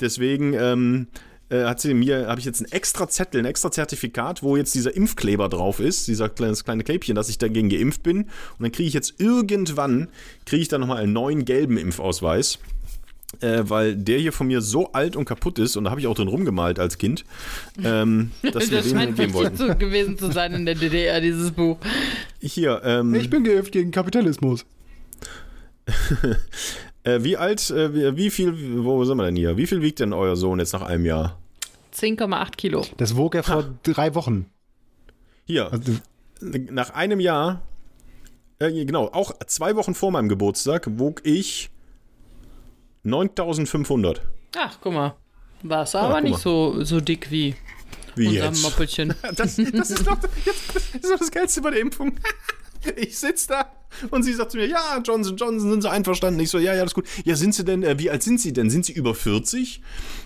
[0.00, 1.08] Deswegen, ähm,
[1.50, 4.74] äh, hat sie mir, habe ich jetzt einen extra Zettel, ein extra Zertifikat, wo jetzt
[4.74, 8.22] dieser Impfkleber drauf ist, dieser kleines kleine Klebchen, dass ich dagegen geimpft bin.
[8.22, 8.28] Und
[8.60, 10.08] dann kriege ich jetzt irgendwann,
[10.46, 12.60] kriege ich dann nochmal einen neuen gelben Impfausweis.
[13.40, 16.06] Äh, weil der hier von mir so alt und kaputt ist, und da habe ich
[16.08, 17.24] auch drin rumgemalt als Kind,
[17.82, 19.58] ähm, dass wir Das den scheint geben wollten.
[19.58, 21.78] wirklich so gewesen zu sein in der DDR, dieses Buch.
[22.40, 24.66] Hier, ähm, Ich bin geimpft gegen Kapitalismus.
[27.04, 29.56] äh, wie alt, äh, wie, viel, wo sind wir denn hier?
[29.56, 31.38] Wie viel wiegt denn euer Sohn jetzt nach einem Jahr?
[31.94, 32.84] 10,8 Kilo.
[32.98, 34.46] Das wog er vor drei Wochen.
[35.46, 35.92] Hier, Also,
[36.40, 37.62] nach einem Jahr,
[38.58, 41.70] äh, genau, auch zwei Wochen vor meinem Geburtstag, wog ich
[43.02, 44.22] 9500.
[44.56, 45.14] Ach, guck mal.
[45.62, 46.38] Warst aber guck nicht mal.
[46.38, 47.54] so, so dick wie
[48.14, 48.62] Wie unser jetzt?
[48.62, 49.14] Moppelchen.
[49.36, 50.30] Das, das, ist doch, das
[50.94, 52.12] ist doch das Geilste bei der Impfung.
[52.96, 53.70] Ich sitze da
[54.10, 56.40] und sie sagt zu mir, ja, Johnson, Johnson, sind Sie einverstanden?
[56.40, 57.06] Ich so, ja, ja, das ist gut.
[57.24, 58.70] Ja, sind Sie denn, äh, wie alt sind Sie denn?
[58.70, 59.82] Sind Sie über 40?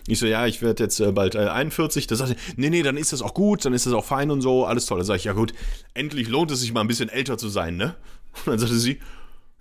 [0.07, 2.07] Ich so, ja, ich werde jetzt äh, bald äh, 41.
[2.07, 4.31] Da sagt sie, nee, nee, dann ist das auch gut, dann ist das auch fein
[4.31, 4.99] und so, alles toll.
[4.99, 5.53] Da sage ich, ja gut,
[5.95, 7.97] endlich lohnt es sich mal ein bisschen älter zu sein, ne?
[8.45, 9.01] Und dann sagte sie,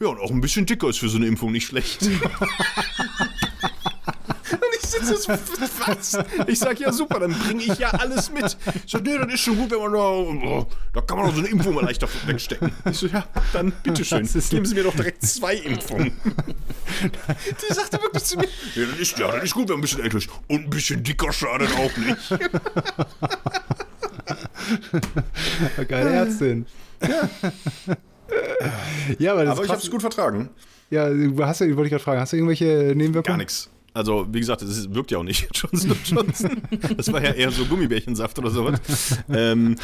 [0.03, 2.01] ja, und auch ein bisschen dicker ist für so eine Impfung nicht schlecht.
[4.53, 6.17] Und ich sitze so, was?
[6.47, 8.55] Ich sag, ja super, dann bringe ich ja alles mit.
[8.85, 11.33] Ich sag, nee, das ist schon gut, wenn man da, oh, da kann man doch
[11.33, 12.71] so eine Impfung mal leichter wegstecken.
[12.89, 16.11] Ich so, ja, dann bitteschön, geben Sie mir doch direkt zwei Impfungen.
[17.01, 19.81] Die sagte wirklich zu mir, ja, das ist, ja, das ist gut, wenn man ein
[19.81, 20.29] bisschen älter ist.
[20.47, 22.29] Und ein bisschen dicker schadet auch nicht.
[25.87, 26.65] geile Ärztin.
[27.01, 27.29] Ja,
[28.29, 30.49] aber das Aber ich habe es gut vertragen.
[30.89, 33.23] Ja, du hast ja, wollte ich gerade fragen, hast du irgendwelche Nebenwirkungen?
[33.23, 33.69] Gar nichts.
[33.95, 35.47] Also, wie gesagt, es wirkt ja auch nicht.
[35.53, 36.61] Johnson Johnson.
[36.97, 38.79] Das war ja eher so Gummibärchensaft oder sowas.
[39.31, 39.75] Ähm,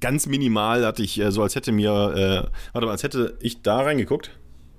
[0.00, 3.62] ganz minimal hatte ich, äh, so als hätte mir, äh, warte mal, als hätte ich
[3.62, 4.30] da reingeguckt.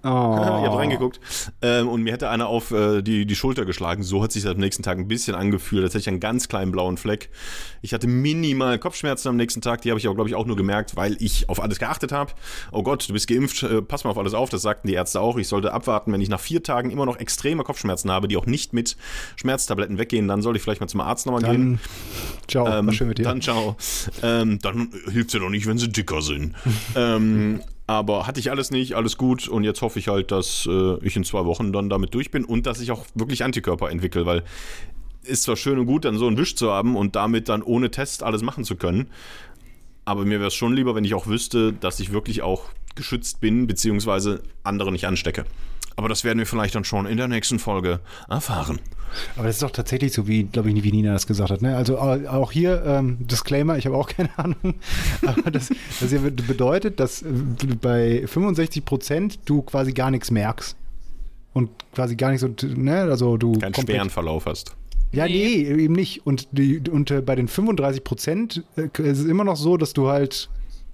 [0.15, 0.37] Oh.
[0.37, 1.19] Ich habe reingeguckt
[1.63, 4.03] ähm, und mir hätte einer auf äh, die, die Schulter geschlagen.
[4.03, 6.47] So hat sich das am nächsten Tag ein bisschen angefühlt, als hätte ich einen ganz
[6.47, 7.31] kleinen blauen Fleck.
[7.81, 9.81] Ich hatte minimal Kopfschmerzen am nächsten Tag.
[9.81, 12.33] Die habe ich aber, glaube ich, auch nur gemerkt, weil ich auf alles geachtet habe.
[12.71, 14.49] Oh Gott, du bist geimpft, äh, pass mal auf alles auf.
[14.49, 15.37] Das sagten die Ärzte auch.
[15.37, 18.45] Ich sollte abwarten, wenn ich nach vier Tagen immer noch extreme Kopfschmerzen habe, die auch
[18.45, 18.97] nicht mit
[19.37, 21.79] Schmerztabletten weggehen, dann sollte ich vielleicht mal zum Arzt nochmal gehen.
[22.47, 23.23] Ciao, Ähm, schön mit dir.
[23.23, 23.75] Dann ciao.
[24.21, 26.53] Ähm, dann hilft ja doch nicht, wenn sie dicker sind.
[26.95, 30.97] ähm, aber hatte ich alles nicht, alles gut und jetzt hoffe ich halt, dass äh,
[31.05, 34.25] ich in zwei Wochen dann damit durch bin und dass ich auch wirklich Antikörper entwickle,
[34.25, 34.43] weil
[35.23, 37.91] ist zwar schön und gut, dann so einen Wisch zu haben und damit dann ohne
[37.91, 39.07] Test alles machen zu können,
[40.05, 43.41] aber mir wäre es schon lieber, wenn ich auch wüsste, dass ich wirklich auch geschützt
[43.41, 45.45] bin, beziehungsweise andere nicht anstecke.
[45.97, 48.79] Aber das werden wir vielleicht dann schon in der nächsten Folge erfahren.
[49.37, 51.61] Aber das ist doch tatsächlich so, wie, glaube ich, wie Nina das gesagt hat.
[51.61, 51.75] Ne?
[51.77, 54.75] Also au- auch hier, ähm, Disclaimer, ich habe auch keine Ahnung.
[55.25, 55.69] Aber das,
[56.01, 57.27] das bedeutet, dass äh,
[57.81, 60.75] bei 65 Prozent du quasi gar nichts merkst.
[61.53, 64.75] Und quasi gar nicht so, ne, also du Keinen schweren Verlauf hast.
[65.13, 66.25] Ja, nee, eben nicht.
[66.25, 69.93] Und, die, und äh, bei den 35 Prozent äh, ist es immer noch so, dass
[69.93, 70.49] du halt,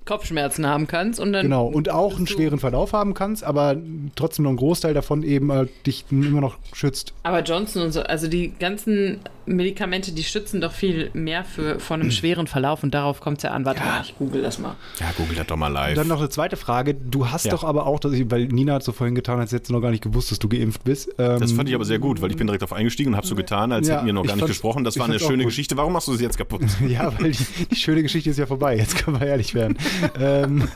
[0.05, 1.43] Kopfschmerzen haben kannst und dann.
[1.43, 3.75] genau, und auch einen schweren Verlauf haben kannst, aber
[4.15, 7.13] trotzdem noch ein Großteil davon eben äh, dich immer noch schützt.
[7.23, 11.95] Aber Johnson und so, also die ganzen Medikamente, die schützen doch viel mehr für, vor
[11.97, 13.65] einem schweren Verlauf und darauf kommt es ja an.
[13.65, 14.75] Warte mal, ich google das mal.
[14.99, 15.89] Ja, google das doch mal live.
[15.91, 16.93] Und dann noch eine zweite Frage.
[16.95, 17.51] Du hast Ja.
[17.51, 19.81] doch aber auch, dass ich, weil Nina hat so vorhin getan, als hättest du noch
[19.81, 21.09] gar nicht gewusst, dass du geimpft bist.
[21.17, 23.27] Ähm, Das fand ich aber sehr gut, weil ich bin direkt auf eingestiegen und habe
[23.27, 24.83] so getan, als Ja, hätten wir noch gar nicht gesprochen.
[24.83, 25.45] Das war eine schöne.
[25.45, 25.77] Geschichte.
[25.77, 26.61] Warum machst du sie jetzt kaputt?
[26.87, 28.75] Ja, weil die, die schöne Geschichte ist ja vorbei.
[28.77, 29.77] Jetzt können wir ehrlich werden.
[30.19, 30.67] Ähm,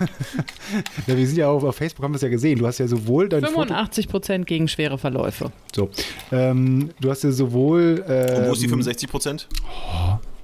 [1.07, 2.59] ja, wir sind ja auch auf Facebook, haben wir es ja gesehen.
[2.59, 3.53] Du hast ja sowohl dein Foto.
[3.53, 5.51] 85 Prozent gegen schwere Verläufe.
[5.75, 5.89] So.
[6.31, 8.03] Ähm, du hast ja sowohl.
[8.07, 9.47] Äh, Und wo ist die 65 Prozent?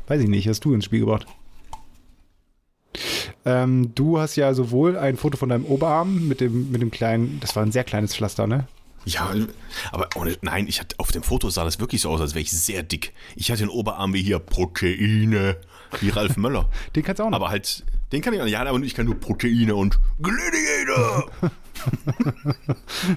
[0.08, 1.26] Weiß ich nicht, hast du ins Spiel gebracht.
[3.46, 7.40] Ähm, du hast ja sowohl ein Foto von deinem Oberarm mit dem, mit dem kleinen,
[7.40, 8.68] das war ein sehr kleines Pflaster, ne?
[9.04, 9.34] Ja,
[9.92, 12.42] aber ohne, nein, ich hatte, auf dem Foto sah das wirklich so aus, als wäre
[12.44, 13.14] ich sehr dick.
[13.36, 15.58] Ich hatte den Oberarm wie hier Proteine,
[16.02, 16.70] wie Ralf Möller.
[16.96, 17.38] Den kannst du auch noch.
[17.38, 18.54] Aber halt, den kann ich auch nicht.
[18.54, 21.32] Ja, aber ich kann nur Proteine und Gladiator.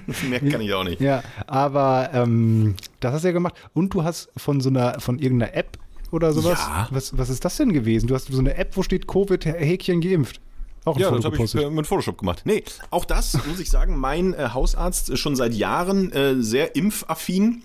[0.29, 1.01] Mehr kann ich auch nicht.
[1.01, 3.55] Ja, aber ähm, das hast du ja gemacht.
[3.73, 5.77] Und du hast von so einer, von irgendeiner App
[6.11, 6.59] oder sowas.
[6.59, 6.87] Ja.
[6.91, 8.07] Was, was ist das denn gewesen?
[8.07, 10.39] Du hast so eine App, wo steht Covid-Häkchen geimpft.
[10.85, 12.43] Auch Ja, Foto das habe ich äh, mit Photoshop gemacht.
[12.45, 16.75] Nee, auch das muss ich sagen, mein äh, Hausarzt ist schon seit Jahren äh, sehr
[16.75, 17.63] impfaffin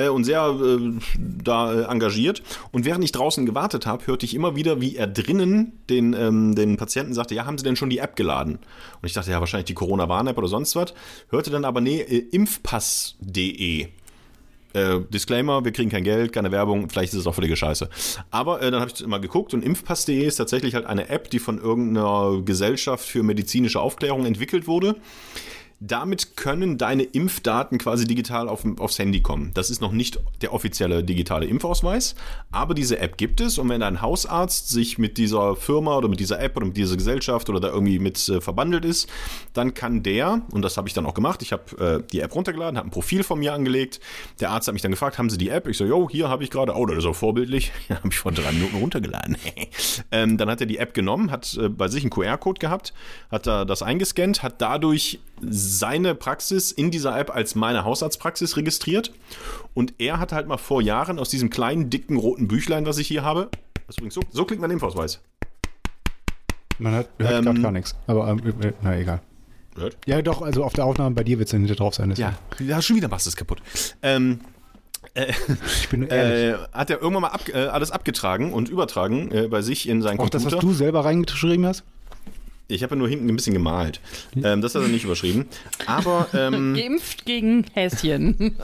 [0.00, 0.78] äh, und sehr äh,
[1.18, 2.42] da äh, engagiert.
[2.72, 6.54] Und während ich draußen gewartet habe, hörte ich immer wieder, wie er drinnen den, ähm,
[6.54, 8.54] den Patienten sagte, ja, haben Sie denn schon die App geladen?
[9.00, 10.94] Und ich dachte, ja, wahrscheinlich die Corona-Warn-App oder sonst was.
[11.28, 13.88] Hörte dann aber, nee, äh, impfpass.de.
[14.72, 17.88] Äh, Disclaimer, wir kriegen kein Geld, keine Werbung, vielleicht ist es auch völlige Scheiße.
[18.30, 21.40] Aber äh, dann habe ich mal geguckt und Impfpass.de ist tatsächlich halt eine App, die
[21.40, 24.94] von irgendeiner Gesellschaft für medizinische Aufklärung entwickelt wurde.
[25.82, 29.52] Damit können deine Impfdaten quasi digital auf, aufs Handy kommen.
[29.54, 32.14] Das ist noch nicht der offizielle digitale Impfausweis,
[32.50, 36.20] aber diese App gibt es und wenn dein Hausarzt sich mit dieser Firma oder mit
[36.20, 39.08] dieser App oder mit dieser Gesellschaft oder da irgendwie mit äh, verbandelt ist,
[39.54, 42.34] dann kann der, und das habe ich dann auch gemacht, ich habe äh, die App
[42.34, 44.00] runtergeladen, habe ein Profil von mir angelegt,
[44.38, 45.66] der Arzt hat mich dann gefragt, haben Sie die App?
[45.66, 48.32] Ich so, jo, hier habe ich gerade, oh, das ist auch vorbildlich, habe ich vor
[48.32, 49.38] drei Minuten runtergeladen.
[50.12, 52.92] ähm, dann hat er die App genommen, hat äh, bei sich einen QR-Code gehabt,
[53.30, 55.20] hat da das eingescannt, hat dadurch
[55.78, 59.12] seine Praxis in dieser App als meine Hausarztpraxis registriert.
[59.74, 63.06] Und er hat halt mal vor Jahren aus diesem kleinen, dicken, roten Büchlein, was ich
[63.08, 63.48] hier habe,
[63.86, 65.20] das übrigens so, so klingt mein Impfausweis.
[66.78, 67.94] Man hat, hört Ähm, grad gar nichts.
[68.06, 69.20] Aber, ähm, äh, na egal.
[69.76, 69.96] Hört?
[70.06, 72.12] Ja, doch, also auf der Aufnahme bei dir wird es dann hinter drauf sein.
[72.16, 73.60] Ja, ja, schon wieder machst du es kaputt.
[74.02, 74.40] Ähm,
[75.14, 76.60] Ich bin ehrlich.
[76.60, 80.02] äh, hat er irgendwann mal ab, äh, alles abgetragen und übertragen äh, bei sich in
[80.02, 80.56] seinen Auch das, Computer.
[80.62, 81.84] was du selber reingeschrieben hast?
[82.70, 84.00] Ich habe ja nur hinten ein bisschen gemalt.
[84.42, 85.46] Ähm, das hat er nicht überschrieben.
[85.86, 88.56] Aber ähm, Geimpft gegen Häschen.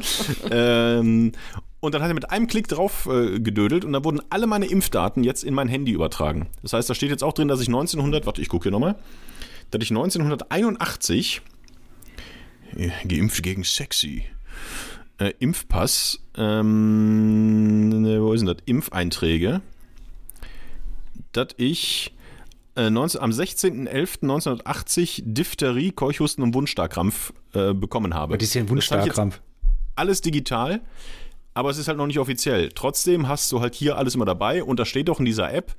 [0.50, 1.32] ähm,
[1.80, 4.66] und dann hat er mit einem Klick drauf äh, gedödelt und dann wurden alle meine
[4.66, 6.48] Impfdaten jetzt in mein Handy übertragen.
[6.62, 8.96] Das heißt, da steht jetzt auch drin, dass ich 1900, warte, ich gucke hier nochmal,
[9.70, 11.40] dass ich 1981
[12.76, 14.24] äh, geimpft gegen sexy.
[15.18, 18.58] Äh, Impfpass, ähm, ne, wo ist denn das?
[18.66, 19.62] Impfeinträge.
[21.32, 22.12] Dass ich
[22.80, 28.38] äh, 19, am 16.11.1980 Diphtherie, Keuchhusten und Wundstarkrampf äh, bekommen habe.
[28.38, 29.40] Das ist ja ein Das Wunschstarkrampf.
[29.96, 30.80] alles digital,
[31.54, 32.70] aber es ist halt noch nicht offiziell.
[32.70, 35.74] Trotzdem hast du halt hier alles immer dabei und da steht auch in dieser App,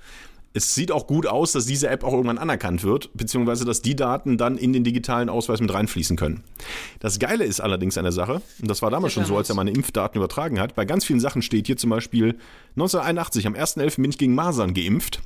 [0.53, 3.95] es sieht auch gut aus, dass diese App auch irgendwann anerkannt wird, beziehungsweise dass die
[3.95, 6.43] Daten dann in den digitalen Ausweis mit reinfließen können.
[6.99, 9.55] Das Geile ist allerdings an der Sache, und das war damals schon so, als er
[9.55, 12.37] meine Impfdaten übertragen hat, bei ganz vielen Sachen steht hier zum Beispiel
[12.75, 14.01] 1981, am 1.11.
[14.01, 15.21] bin ich gegen Masern geimpft,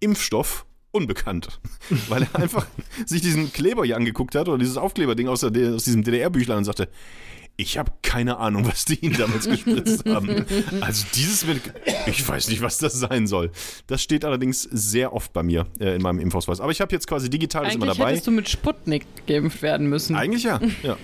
[0.00, 1.60] Impfstoff unbekannt,
[2.08, 2.66] weil er einfach
[3.06, 6.64] sich diesen Kleber hier angeguckt hat oder dieses Aufkleberding aus, der, aus diesem DDR-Büchlein und
[6.64, 6.88] sagte,
[7.60, 10.46] ich habe keine Ahnung, was die ihn damals gespritzt haben.
[10.80, 11.60] Also dieses mit,
[12.06, 13.50] ich weiß nicht, was das sein soll.
[13.88, 16.60] Das steht allerdings sehr oft bei mir äh, in meinem Impfausweis.
[16.60, 18.10] Aber ich habe jetzt quasi digital das immer Eigentlich dabei.
[18.10, 20.14] hättest du mit Sputnik geimpft werden müssen.
[20.14, 20.96] Eigentlich ja, ja.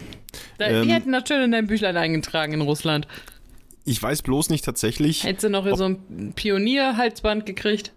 [0.59, 3.09] Da, ähm, die hätten das schön in dein Büchlein eingetragen in Russland.
[3.85, 7.93] Ich weiß bloß nicht tatsächlich, Hättest du noch so ein Pionier-Halsband gekriegt?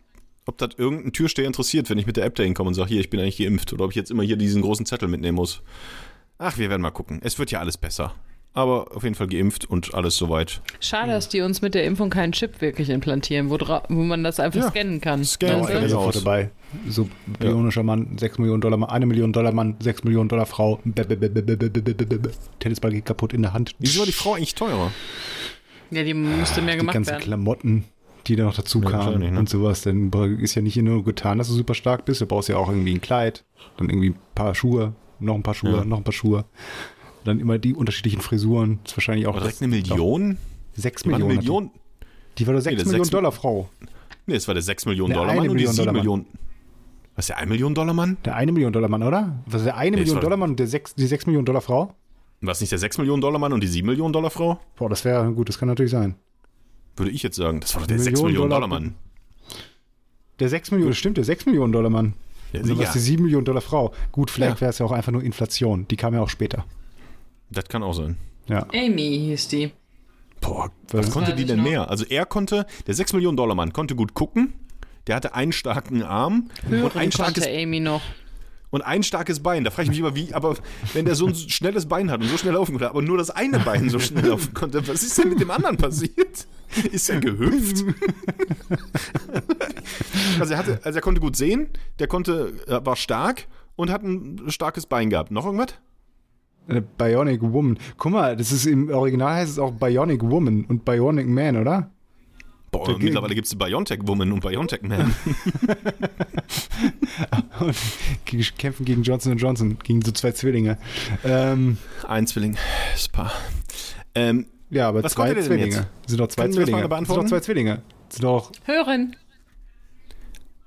[0.47, 2.99] ob das irgendein Türsteher interessiert, wenn ich mit der App da hinkomme und sage, hier,
[2.99, 5.61] ich bin eigentlich geimpft oder ob ich jetzt immer hier diesen großen Zettel mitnehmen muss.
[6.39, 7.19] Ach, wir werden mal gucken.
[7.23, 8.13] Es wird ja alles besser.
[8.53, 10.61] Aber auf jeden Fall geimpft und alles soweit.
[10.79, 14.39] Schade, dass die uns mit der Impfung keinen Chip wirklich implantieren, wo, wo man das
[14.39, 14.69] einfach ja.
[14.69, 15.23] scannen kann.
[15.23, 15.77] Scannen also?
[15.77, 16.49] ist sofort dabei.
[16.89, 17.07] So
[17.39, 17.85] bionischer ja.
[17.85, 20.79] Mann, 6 Millionen Dollar 1 Million Dollar Mann, 6 Millionen Dollar Frau.
[22.59, 23.75] Tennisball geht kaputt in der Hand.
[23.77, 24.91] Wieso war die Frau eigentlich teurer?
[25.91, 27.03] Ja, die müsste ah, mehr gemacht werden.
[27.05, 27.85] Die ganzen Klamotten
[28.27, 29.39] die da noch dazu Ja, kamen ne?
[29.39, 29.81] und sowas.
[29.81, 32.21] Dann ist ja nicht nur getan, dass du super stark bist.
[32.21, 33.43] Du brauchst ja auch irgendwie ein Kleid,
[33.77, 35.85] dann irgendwie ein paar Schuhe, noch ein paar Schuhe, Ja.
[35.85, 36.45] noch ein paar Schuhe.
[37.23, 38.79] Dann immer die unterschiedlichen Frisuren.
[38.83, 40.37] Das ist wahrscheinlich auch War direkt das- eine Million?
[40.75, 41.39] 6 Die war eine Millionen.
[41.39, 41.71] Million?
[42.37, 42.43] Die.
[42.43, 43.69] die war doch 6 das Millionen sechs- Dollar Frau.
[44.27, 46.01] Nee, es war der 6 Millionen Ne, Dollar Mann und die Million 7 Dollar Mann.
[46.01, 46.25] Millionen.
[47.15, 48.17] Was ist der 1 Million Dollar Mann?
[48.25, 49.39] Der 1 Million Dollar Mann, oder?
[49.47, 51.61] Was ist der 1 Nee, Million Dollar Mann und der 6, die 6 Millionen Dollar
[51.61, 51.93] Frau?
[52.41, 54.59] War es nicht der 6 Millionen Dollar Mann und die 7 Millionen Dollar Frau?
[54.75, 56.13] Boah, das wäre gut, das kann natürlich sein.
[56.97, 57.59] Würde ich jetzt sagen.
[57.61, 58.95] Das war doch der Millionen 6 Millionen Dollar- Dollar Mann.
[60.39, 62.13] Der 6 Millionen, das stimmt, der 6 Millionen Dollar Mann.
[62.53, 63.93] Ja, Also was ja, die 7 Millionen Dollar Frau.
[64.11, 64.61] Gut, vielleicht Ja.
[64.61, 65.87] wäre es ja auch einfach nur Inflation.
[65.89, 66.65] Die kam ja auch später.
[67.49, 68.17] das kann auch sein.
[68.47, 68.67] Ja.
[68.73, 69.71] Amy hieß die.
[70.41, 71.63] Boah, was Was konnte die denn noch.
[71.63, 71.89] mehr?
[71.89, 74.53] Also er konnte, der 6 Millionen Dollar Mann konnte gut gucken.
[75.07, 78.01] Der hatte einen starken Arm und Hören ein, starkes, konnte Amy noch.
[78.69, 79.63] Und ein starkes Bein.
[79.63, 80.57] Da frage ich mich immer, wie, aber
[80.93, 83.29] wenn der so ein schnelles Bein hat und so schnell laufen konnte, aber nur das
[83.29, 86.47] eine Bein so schnell laufen konnte, was ist denn mit dem anderen passiert?
[86.91, 87.85] Ist er gehüpft?
[90.39, 94.03] also, er hatte, also er konnte gut sehen, der konnte, er war stark und hat
[94.03, 95.31] ein starkes Bein gehabt.
[95.31, 95.75] Noch irgendwas?
[96.67, 97.79] Äh, Bionic Woman.
[97.97, 101.91] Guck mal, das ist im Original heißt es auch Bionic Woman und Bionic Man, oder?
[102.71, 105.15] Boah, Der- mittlerweile gibt es Biontech Woman und Biontech Man.
[107.59, 107.75] Und
[108.31, 110.77] die kämpfen gegen Johnson Johnson, gegen so zwei Zwillinge.
[111.23, 111.77] Ähm,
[112.07, 112.55] Ein Zwilling,
[112.93, 113.31] das Paar.
[114.13, 115.75] Ähm, ja, aber Was zwei Zwillinge.
[115.75, 115.87] jetzt?
[116.07, 116.87] Sind doch zwei Können Zwillinge.
[116.87, 117.81] mal Sind doch zwei Zwillinge.
[118.09, 118.51] Sind doch.
[118.65, 119.15] Hören.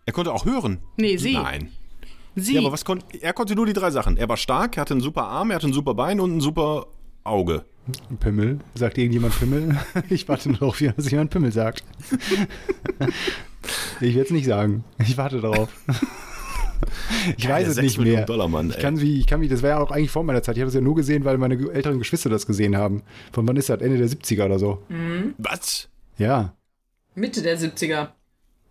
[0.07, 0.79] er konnte auch hören.
[0.97, 1.35] Nee, sie.
[1.35, 1.71] Nein.
[2.35, 2.55] Sie.
[2.55, 4.17] Ja, aber was konnte, er konnte nur die drei Sachen.
[4.17, 6.41] Er war stark, er hatte einen super Arm, er hatte ein super Bein und ein
[6.41, 6.87] super
[7.25, 7.65] Auge.
[8.19, 8.59] Pimmel.
[8.75, 9.77] Sagt irgendjemand Pimmel?
[10.11, 11.85] Ich warte nur darauf, dass jemand Pimmel sagt.
[14.01, 14.85] Ich werde es nicht sagen.
[14.99, 15.69] Ich warte darauf.
[17.37, 18.27] Ich Geil, weiß es 6 nicht Millionen mehr.
[18.27, 20.43] Dollar Mann, ich kann wie, ich kann wie, das war ja auch eigentlich vor meiner
[20.43, 20.57] Zeit.
[20.57, 23.03] Ich habe das ja nur gesehen, weil meine älteren Geschwister das gesehen haben.
[23.33, 23.83] Von wann ist das?
[23.83, 24.83] Ende der 70er oder so.
[25.37, 25.89] Was?
[26.17, 26.55] Ja.
[27.15, 28.09] Mitte der 70er.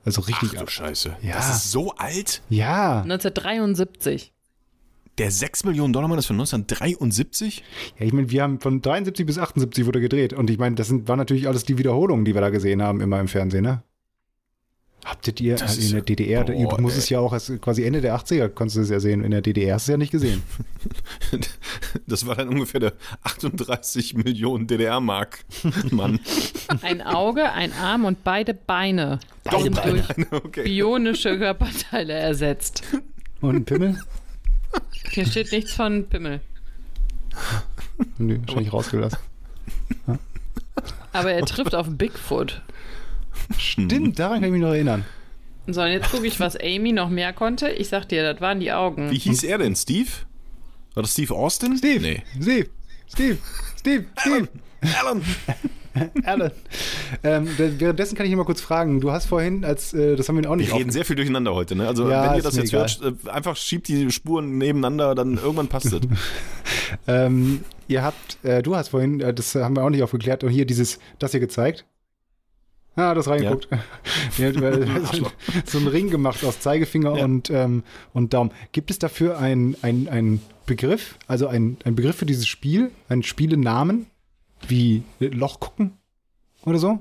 [0.06, 0.54] Also Ach richtig.
[0.54, 1.18] du Scheiße.
[1.22, 1.36] Ja.
[1.36, 2.42] Das ist so alt?
[2.50, 3.02] ja.
[3.02, 4.34] 1973.
[5.20, 7.62] Der 6 Millionen Dollar Mann ist von 1973?
[8.00, 10.32] Ja, ich meine, wir haben von 73 bis 78 wurde gedreht.
[10.32, 13.02] Und ich meine, das sind, waren natürlich alles die Wiederholungen, die wir da gesehen haben,
[13.02, 13.84] immer im Fernsehen, ne?
[15.06, 17.00] Habtet ihr Das also in der DDR, boah, du musst ey.
[17.02, 19.24] es ja auch erst quasi Ende der 80er konntest du es ja sehen.
[19.24, 20.42] In der DDR hast du es ja nicht gesehen.
[22.06, 25.40] Das war dann ungefähr der 38 Millionen DDR-Mark.
[25.92, 26.20] Mann.
[26.82, 30.04] Ein Auge, ein Arm und beide Beine Doch, sind Beine.
[30.04, 30.64] durch Okay.
[30.64, 32.84] bionische Körperteile ersetzt.
[33.42, 33.98] Und ein Pimmel?
[35.12, 36.42] Hier steht nichts von Pimmel.
[38.18, 39.20] Nö, wahrscheinlich rausgelassen.
[41.12, 42.62] Aber er trifft auf Bigfoot.
[43.58, 45.06] Stimmt, daran kann ich mich noch erinnern.
[45.68, 47.70] So, und jetzt gucke ich, was Amy noch mehr konnte.
[47.70, 49.12] Ich sag dir, das waren die Augen.
[49.12, 49.76] Wie hieß er denn?
[49.76, 50.10] Steve?
[50.94, 51.78] War das Steve Austin?
[51.78, 52.24] Steve, Nee.
[52.42, 52.70] Steve,
[53.08, 53.38] Steve,
[53.78, 54.48] Steve, Steve.
[55.00, 55.00] Alan.
[55.02, 55.22] Alan.
[57.24, 59.02] Ähm, da- währenddessen kann ich mal kurz fragen.
[59.02, 61.54] Du hast vorhin, als äh, das haben wir auch nicht Wir reden sehr viel durcheinander
[61.56, 61.88] heute, ne?
[61.88, 65.68] Also, Ja, wenn ihr das jetzt hört, äh, einfach schiebt die Spuren nebeneinander, dann irgendwann
[65.68, 66.02] passt es.
[67.08, 70.50] Ähm, ihr habt, äh, du hast vorhin, äh, das haben wir auch nicht aufgeklärt, und
[70.50, 71.86] hier dieses, das hier gezeigt.
[72.96, 73.68] Ah, das reingeguckt.
[74.38, 74.52] Ja.
[75.66, 77.24] so, einen Ring gemacht aus Zeigefinger Ja.
[77.26, 77.84] und, ähm,
[78.14, 78.52] und Daumen.
[78.72, 84.08] Gibt es dafür einen ein Begriff, also ein ein Begriff für dieses Spiel, einen Spielenamen,
[84.68, 85.94] wie Loch gucken
[86.66, 87.00] oder so?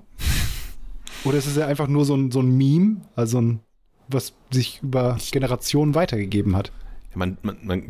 [1.25, 3.61] Oder ist es ja einfach nur so ein, so ein Meme, also ein,
[4.09, 6.73] was sich über Generationen weitergegeben hat?
[7.11, 7.83] Ja, man, man, man,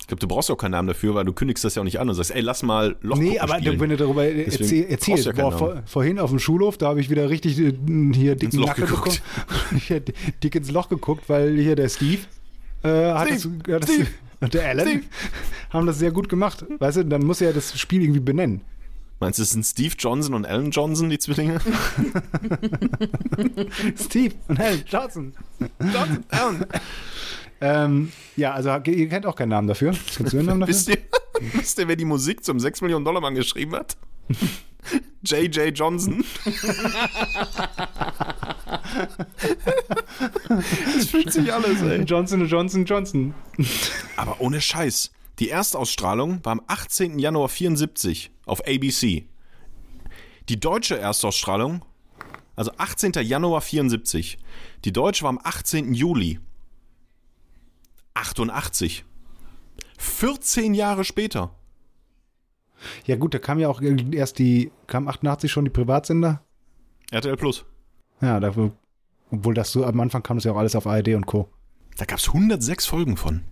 [0.00, 1.98] ich glaube, du brauchst auch keinen Namen dafür, weil du kündigst das ja auch nicht
[1.98, 3.80] an und sagst, ey, lass mal Loch Nee, aber spielen.
[3.80, 7.08] wenn du darüber erzähl, erzählst, ja boah, vor, vorhin auf dem Schulhof, da habe ich
[7.08, 7.72] wieder richtig äh,
[8.12, 9.22] hier dick, Ins Loch geguckt.
[9.70, 10.04] bekommen.
[10.42, 12.20] Dick ins Loch geguckt, weil hier der Steve,
[12.82, 13.90] äh, hat, das, hat das,
[14.40, 15.04] und der Alan Steve.
[15.70, 16.66] haben das sehr gut gemacht.
[16.78, 18.60] Weißt du, dann muss er das Spiel irgendwie benennen.
[19.20, 21.60] Meinst du, es sind Steve Johnson und Alan Johnson, die Zwillinge?
[23.96, 25.32] Steve und Alan Johnson.
[25.80, 26.66] Johnson, Alan.
[27.60, 29.94] Ähm, ja, also ihr kennt auch keinen Namen dafür.
[30.16, 30.74] Kennst du einen Namen dafür?
[30.74, 30.98] Wisst ihr,
[31.52, 33.96] wisst ihr, wer die Musik zum 6 Millionen Dollar Mann geschrieben hat?
[35.22, 35.74] J.J.
[35.74, 36.22] Johnson.
[40.94, 42.02] das fühlt sich alles, ey.
[42.02, 43.32] Johnson Johnson Johnson.
[44.16, 45.10] Aber ohne Scheiß.
[45.38, 47.18] Die Erstausstrahlung war am 18.
[47.18, 49.26] Januar 74 auf ABC.
[50.48, 51.84] Die deutsche Erstausstrahlung,
[52.54, 53.12] also 18.
[53.22, 54.38] Januar 74.
[54.84, 55.94] Die deutsche war am 18.
[55.94, 56.38] Juli
[58.14, 59.04] 88.
[59.98, 61.54] 14 Jahre später.
[63.06, 66.42] Ja gut, da kam ja auch erst die, kam 88 schon die Privatsender.
[67.10, 67.64] RTL Plus.
[68.20, 68.72] Ja, dafür,
[69.30, 71.48] obwohl das so am Anfang kam das ja auch alles auf ARD und Co.
[71.96, 73.42] Da gab es 106 Folgen von.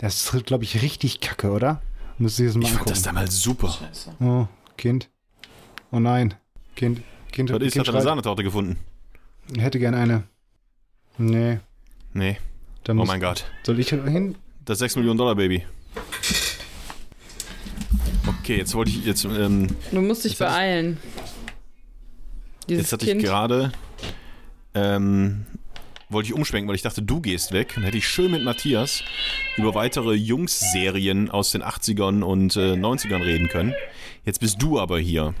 [0.00, 1.82] Das ist, glaube ich, richtig kacke, oder?
[2.18, 2.90] Müsste ich das mal Ich fand angucken.
[2.94, 3.68] das damals super.
[3.70, 4.14] Scheiße.
[4.20, 5.08] oh, Kind.
[5.90, 6.34] Oh nein.
[6.76, 7.00] Kind.
[7.32, 8.02] Kind, Was ist, kind hat eine.
[8.04, 8.76] Sahnetorte gefunden?
[9.56, 10.24] Hätte gern eine.
[11.18, 11.58] Nee.
[12.12, 12.38] Nee.
[12.84, 13.44] Dann Oh muss, mein Gott.
[13.64, 14.36] Soll ich hin?
[14.64, 15.64] Das 6 Millionen Dollar Baby.
[18.26, 20.98] Okay, jetzt wollte ich jetzt ähm, Du musst dich ich- beeilen.
[22.68, 23.22] Dieses Jetzt hatte ich Kind.
[23.22, 23.72] gerade,
[24.74, 25.46] ähm,
[26.10, 27.72] wollte ich umschwenken, weil ich dachte, du gehst weg.
[27.74, 29.02] Dann hätte ich schön mit Matthias
[29.56, 33.74] über weitere Jungs-Serien aus den 80ern und äh, 90ern reden können.
[34.24, 35.34] Jetzt bist du aber hier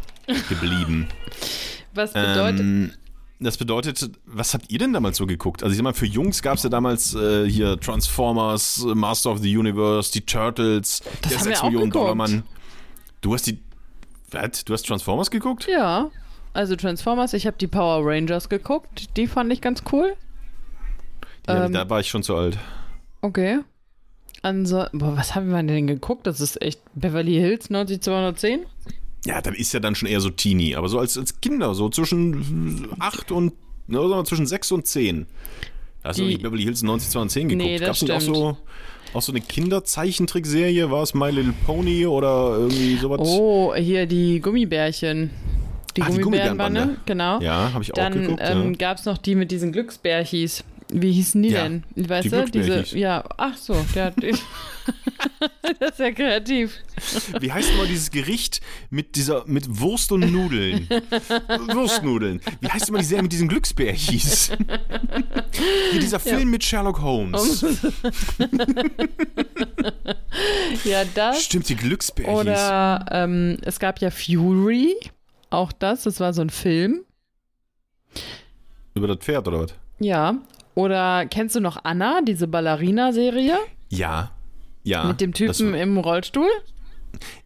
[0.48, 1.08] geblieben.
[1.94, 2.60] Was bedeutet.
[2.60, 2.92] Ähm,
[3.40, 5.62] das bedeutet, was habt ihr denn damals so geguckt?
[5.62, 9.30] Also ich sag mal, für Jungs gab es ja damals äh, hier Transformers, äh, Master
[9.30, 12.14] of the Universe, die Turtles, Das der haben wir 6 auch Millionen Dollar.
[12.16, 12.42] Mann.
[13.20, 13.58] Du hast die.
[14.32, 14.64] Was?
[14.64, 15.68] Du hast Transformers geguckt?
[15.70, 16.10] ja.
[16.52, 19.16] Also Transformers, ich habe die Power Rangers geguckt.
[19.16, 20.14] Die fand ich ganz cool.
[21.48, 22.58] Ja, Ähm, da war ich schon zu alt.
[23.22, 23.60] Okay.
[24.42, 26.26] Also, boah, was haben wir denn geguckt?
[26.26, 28.60] Das ist echt Beverly Hills 90210?
[29.26, 31.88] Ja, da ist ja dann schon eher so Teenie, aber so als, als Kinder, so
[31.88, 33.54] zwischen 8 und,
[33.88, 35.26] ne, sagen wir zwischen 6 und 10.
[36.02, 37.66] Da hast du nicht Beverly Hills 90210 geguckt.
[37.66, 38.56] Nee, das Gab's auch so,
[39.14, 40.90] auch so eine Kinderzeichentrickserie?
[40.90, 43.20] War es My Little Pony oder irgendwie sowas?
[43.22, 45.30] Oh, hier die Gummibärchen.
[45.96, 47.40] Die die Gummibärenbande, genau.
[47.40, 48.40] Ja, habe ich auch Dann geguckt.
[48.44, 48.76] ähm, ja.
[48.78, 50.62] gab es noch die mit diesen Glücksbärchis.
[50.90, 51.84] Wie hießen die Ja, denn?
[51.96, 52.44] Weißt die du?
[52.46, 54.14] Diese, ja, ach so, der hat
[55.80, 56.78] Das ist ja kreativ.
[57.40, 60.88] Wie heißt immer dieses Gericht mit dieser mit Wurst und Nudeln?
[61.74, 62.40] Wurstnudeln.
[62.60, 64.50] Wie heißt immer die Serie mit diesen Glücksbärchis?
[65.90, 67.64] Hier dieser Film mit Sherlock Holmes.
[70.84, 71.44] ja, das.
[71.44, 72.34] Stimmt, die Glücksbärchis.
[72.34, 74.94] Oder ähm, es gab ja Fury.
[75.50, 77.04] Auch das, das war so ein Film.
[78.94, 79.74] Über das Pferd oder was?
[79.98, 80.36] Ja.
[80.78, 83.56] Oder kennst du noch Anna, diese Ballerina-Serie?
[83.88, 84.30] Ja.
[84.84, 85.04] Ja.
[85.06, 86.46] mit dem Typen im Rollstuhl?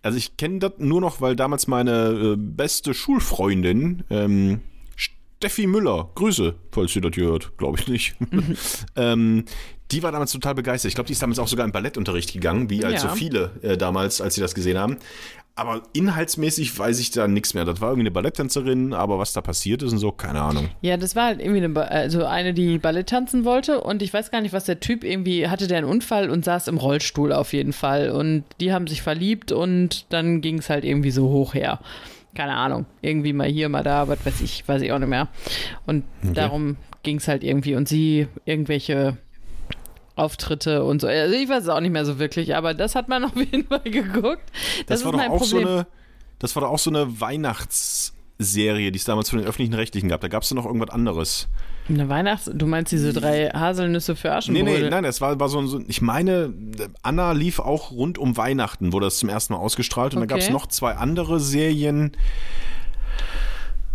[0.03, 4.61] Also ich kenne das nur noch, weil damals meine äh, beste Schulfreundin, ähm,
[4.97, 8.17] Steffi Müller, Grüße, falls sie das hier hört, glaube ich nicht.
[8.97, 9.47] ähm,
[9.91, 10.91] die war damals total begeistert.
[10.91, 13.09] Ich glaube, die ist damals auch sogar in Ballettunterricht gegangen, wie als Ja.
[13.09, 14.99] so viele äh, damals, als sie das gesehen haben.
[15.55, 17.67] Aber inhaltsmäßig weiß ich da nichts mehr.
[17.67, 20.71] Das war irgendwie eine Balletttänzerin, aber was da passiert ist und so, keine Ahnung.
[20.81, 24.31] Ja, das war halt irgendwie eine, also eine, die Ballett tanzen wollte und ich weiß
[24.31, 27.53] gar nicht, was der Typ irgendwie hatte, der einen Unfall und saß im Rollstuhl auf
[27.53, 31.53] jeden Fall und die haben sich verliebt und dann ging es halt irgendwie so hoch
[31.53, 31.81] her.
[32.35, 35.29] Keine Ahnung, irgendwie mal hier, mal da, was weiß ich, weiß ich auch nicht mehr.
[35.87, 36.05] Und
[36.35, 39.19] darum ging es halt irgendwie und sie irgendwelche
[40.17, 41.07] Auftritte und so.
[41.09, 43.67] Also ich weiß es auch nicht mehr so wirklich, aber das hat man auf jeden
[43.67, 44.43] Fall geguckt.
[44.87, 45.49] Das, Das, war doch auch Problem.
[45.49, 45.87] so eine,
[46.39, 50.21] das war doch auch so eine Weihnachtsserie, die es damals von den öffentlichen Rechtlichen gab.
[50.21, 51.49] Da gab es noch irgendwas anderes.
[51.89, 52.49] Eine Weihnachts...
[52.55, 54.83] Du meinst diese drei Haselnüsse für Nee, Aschenbrödel?
[54.85, 56.53] nee, nein, es war, war so, ein- so, ich meine,
[57.03, 60.15] Anna lief auch rund um Weihnachten, wurde das zum ersten Mal ausgestrahlt.
[60.15, 60.35] Und dann Okay.
[60.41, 62.13] gab es noch zwei andere Serien,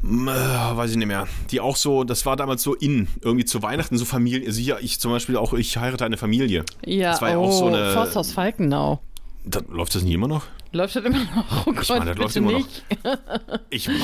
[0.04, 3.98] weiß ich nicht mehr, die auch so, das war damals so in, irgendwie zu Weihnachten
[3.98, 6.64] so Familie, also hier, ich zum Beispiel auch, ich heirate eine Familie.
[6.86, 9.02] Ja, Das war ja oh, auch so eine- Forsthaus Falkenau.
[9.44, 10.44] Da, läuft das nicht immer noch?
[10.74, 11.66] Läuft das immer noch?
[11.68, 12.68] Oh Gott, meine, das läuft immer noch.
[13.78, 14.02] Ich meine,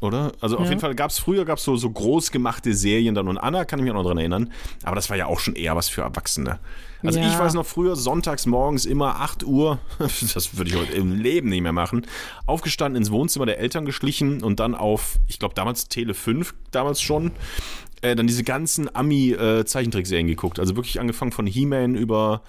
[0.00, 0.32] oder?
[0.40, 0.68] Also auf Ja.
[0.70, 3.78] jeden Fall gab es früher gab's so, so groß gemachte Serien dann und Anna kann
[3.78, 4.52] ich mich auch noch dran erinnern.
[4.82, 6.58] Aber das war ja auch schon eher was für Erwachsene.
[7.02, 7.28] Also Ja.
[7.28, 11.48] ich weiß noch früher, sonntags morgens immer 8 Uhr, das würde ich heute im Leben
[11.50, 12.06] nicht mehr machen,
[12.46, 17.00] aufgestanden ins Wohnzimmer der Eltern geschlichen und dann auf, ich glaube damals Tele 5, damals
[17.02, 17.32] schon,
[18.00, 20.58] äh, dann diese ganzen Ami-Zeichentrickserien geguckt.
[20.58, 22.42] Also wirklich angefangen von He-Man über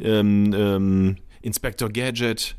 [0.00, 2.56] ähm, ähm, Inspector Gadget,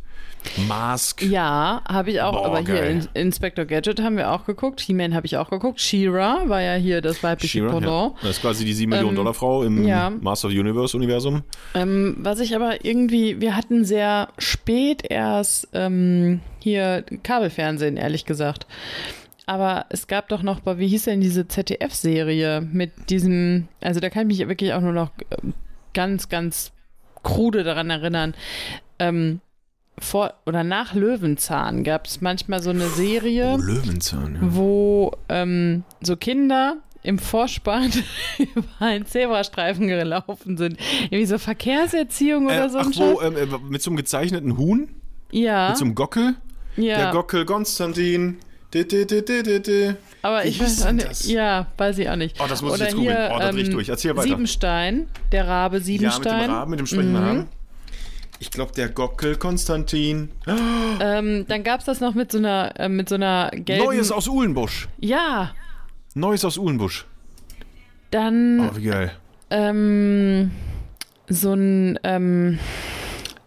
[0.68, 1.22] Mask.
[1.22, 4.82] Ja, habe ich auch, Boah, aber hier in, Inspector Gadget haben wir auch geguckt.
[4.82, 5.80] He-Man habe ich auch geguckt.
[5.80, 7.86] She-Ra war ja hier das weibliche Pendant.
[7.86, 8.12] ja.
[8.22, 10.10] Das ist quasi die 7 Millionen Dollar Frau im ja.
[10.10, 11.44] Master of the Universe Universum.
[11.74, 18.68] Ähm, was ich aber irgendwie, wir hatten sehr spät erst ähm, hier Kabelfernsehen, ehrlich gesagt.
[19.46, 24.30] Aber es gab doch noch, wie hieß denn diese ZDF-Serie mit diesem, also da kann
[24.30, 25.54] ich mich wirklich auch nur noch ähm,
[25.94, 26.72] ganz, ganz
[27.24, 28.36] krude daran erinnern.
[29.00, 29.42] Ähm,
[30.00, 34.40] vor oder nach Löwenzahn gab es manchmal so eine Serie Oh, Löwenzahn, ja.
[34.42, 37.92] wo ähm, so Kinder im Vorspann
[38.38, 40.78] über einen Zebrastreifen gelaufen sind.
[41.04, 44.90] Irgendwie so Verkehrserziehung oder Äh, so ach wo, ähm, äh, mit so einem gezeichneten Huhn?
[45.32, 46.36] Ja, Mit so einem Gockel?
[46.78, 46.98] ja.
[46.98, 48.38] Der Gockel Konstantin.
[48.74, 49.94] Di, di, di.
[50.24, 51.08] aber Wie ich weiß auch nicht.
[51.08, 51.28] das?
[51.28, 52.38] Ja, weiß ich auch nicht.
[52.42, 53.32] Oh, das muss ich Oder jetzt googeln.
[53.36, 53.90] Oh, da ich ähm, durch.
[53.90, 54.28] Erzähl weiter.
[54.28, 56.50] Siebenstein, der Rabe Ja, mit dem Siebenstein.
[56.50, 57.28] Raben, mit dem sprechenden Mhm.
[57.28, 57.48] Raben.
[58.44, 60.28] Ich glaube, der Gockel Konstantin.
[61.00, 63.86] ähm, dann gab es das noch mit so einer, äh, mit so einer gelben.
[63.86, 64.90] Neues aus Uhlenbusch.
[65.00, 65.54] ja,
[66.14, 67.06] Neues aus Uhlenbusch.
[68.12, 69.12] dann Oh, wie geil.
[69.50, 70.52] ähm,
[71.30, 72.60] so ein ähm,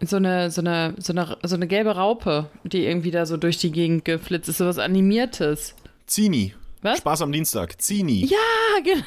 [0.01, 3.59] so eine so eine so eine so eine gelbe Raupe, die irgendwie da so durch
[3.59, 5.75] die Gegend geflitzt ist, sowas animiertes.
[6.07, 6.55] Zini.
[6.91, 6.97] Was?
[6.99, 7.81] Spaß am Dienstag.
[7.81, 8.25] Zini.
[8.25, 8.37] Ja,
[8.83, 9.03] genau.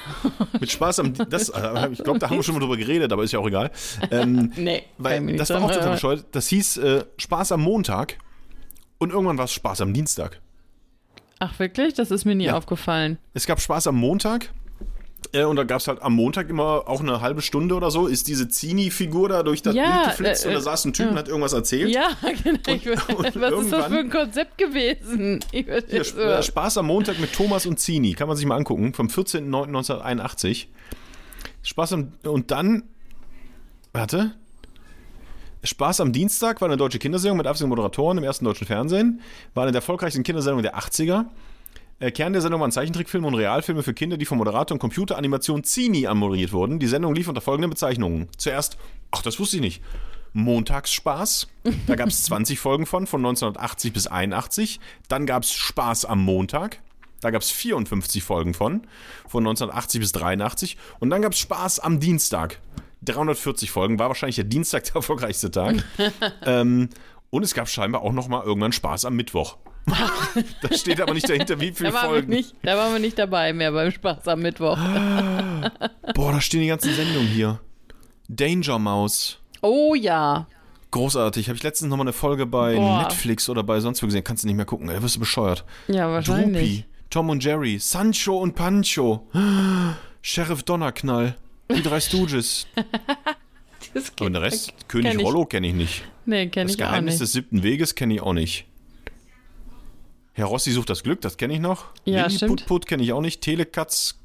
[0.61, 3.23] Mit Spaß am das, äh, Ich glaube, da haben wir schon mal drüber geredet, aber
[3.25, 3.71] ist ja auch egal.
[4.11, 6.25] Ähm, Nee, Weil das war auch total bescheuert.
[6.33, 8.17] Das hieß äh, Spaß am Montag
[8.99, 10.41] und irgendwann war es Spaß am Dienstag.
[11.39, 11.95] Ach wirklich?
[11.95, 12.57] Das ist mir nie Ja.
[12.57, 13.19] aufgefallen.
[13.35, 14.51] Es gab Spaß am Montag
[15.33, 18.07] äh, und da gab es halt am Montag immer auch eine halbe Stunde oder so,
[18.07, 21.07] ist diese Zini-Figur da durch das Ja, Bild geflitzt äh, und da saß ein Typ
[21.07, 21.19] und ja.
[21.19, 21.91] hat irgendwas erzählt.
[21.91, 22.11] Ja,
[22.45, 22.59] genau.
[22.67, 25.41] Ich, und was ist das für ein Konzept gewesen?
[25.53, 26.43] Hier, äh, so.
[26.43, 30.67] Spaß am Montag mit Thomas und Zini, kann man sich mal angucken, vom 14.09.1981.
[31.63, 32.85] Spaß am, und dann,
[33.93, 34.33] warte,
[35.63, 39.21] Spaß am Dienstag war eine deutsche Kindersendung mit abwechselnden Moderatoren im ersten deutschen Fernsehen,
[39.55, 41.27] war eine der erfolgreichsten Kindersendungen der 80er.
[42.01, 45.63] Äh, Kern der Sendung waren Zeichentrickfilme und Realfilme für Kinder, die vom Moderator und Computeranimation
[45.65, 46.79] Zini anmoderiert wurden.
[46.79, 48.29] Die Sendung lief unter folgenden Bezeichnungen.
[48.39, 48.79] Zuerst,
[49.11, 49.83] ach, das wusste ich nicht.
[50.33, 51.49] Montagsspaß.
[51.87, 54.81] Da gab es 20 Folgen von, von 1980 bis 81.
[55.09, 56.81] Dann gab es Spaß am Montag.
[57.21, 58.87] Da gab es 54 Folgen von,
[59.29, 60.79] von 1980 bis 83.
[61.01, 62.61] Und dann gab es Spaß am Dienstag.
[63.03, 65.85] 340 Folgen, war wahrscheinlich der Dienstag der erfolgreichste Tag.
[66.47, 66.89] ähm,
[67.29, 69.59] und es gab scheinbar auch noch mal irgendwann Spaß am Mittwoch.
[70.63, 72.29] da steht aber nicht dahinter, wie viele Da Folgen.
[72.29, 74.77] nicht, da waren wir nicht dabei mehr beim Spaß am Mittwoch.
[76.15, 77.61] Boah, da stehen die ganzen Sendungen hier.
[78.29, 79.39] Danger Mouse.
[79.63, 80.47] Oh ja.
[80.93, 81.49] Großartig.
[81.49, 83.03] Habe ich letztens noch mal eine Folge bei Boah.
[83.03, 84.25] Netflix oder bei sonst wo gesehen.
[84.25, 84.89] Kannst du nicht mehr gucken.
[84.89, 85.65] Ey, wirst du bescheuert.
[85.89, 86.81] Ja, wahrscheinlich.
[86.81, 89.27] Droopy, Tom und Jerry, Sancho und Pancho,
[90.23, 91.37] Sheriff Donnerknall,
[91.75, 92.67] die drei Stooges.
[93.95, 95.25] Das Und der Rest, König ich.
[95.25, 96.05] Rollo kenne ich nicht.
[96.25, 97.23] Nee, kenne Das ich auch Geheimnis nicht.
[97.23, 98.67] des siebten Weges kenne ich auch nicht.
[100.33, 101.87] Herr Rossi sucht das Glück, das kenne ich noch.
[102.05, 102.61] Ja, Lilli stimmt.
[102.61, 103.41] Put Put kenne ich auch nicht.
[103.41, 104.19] Telekatz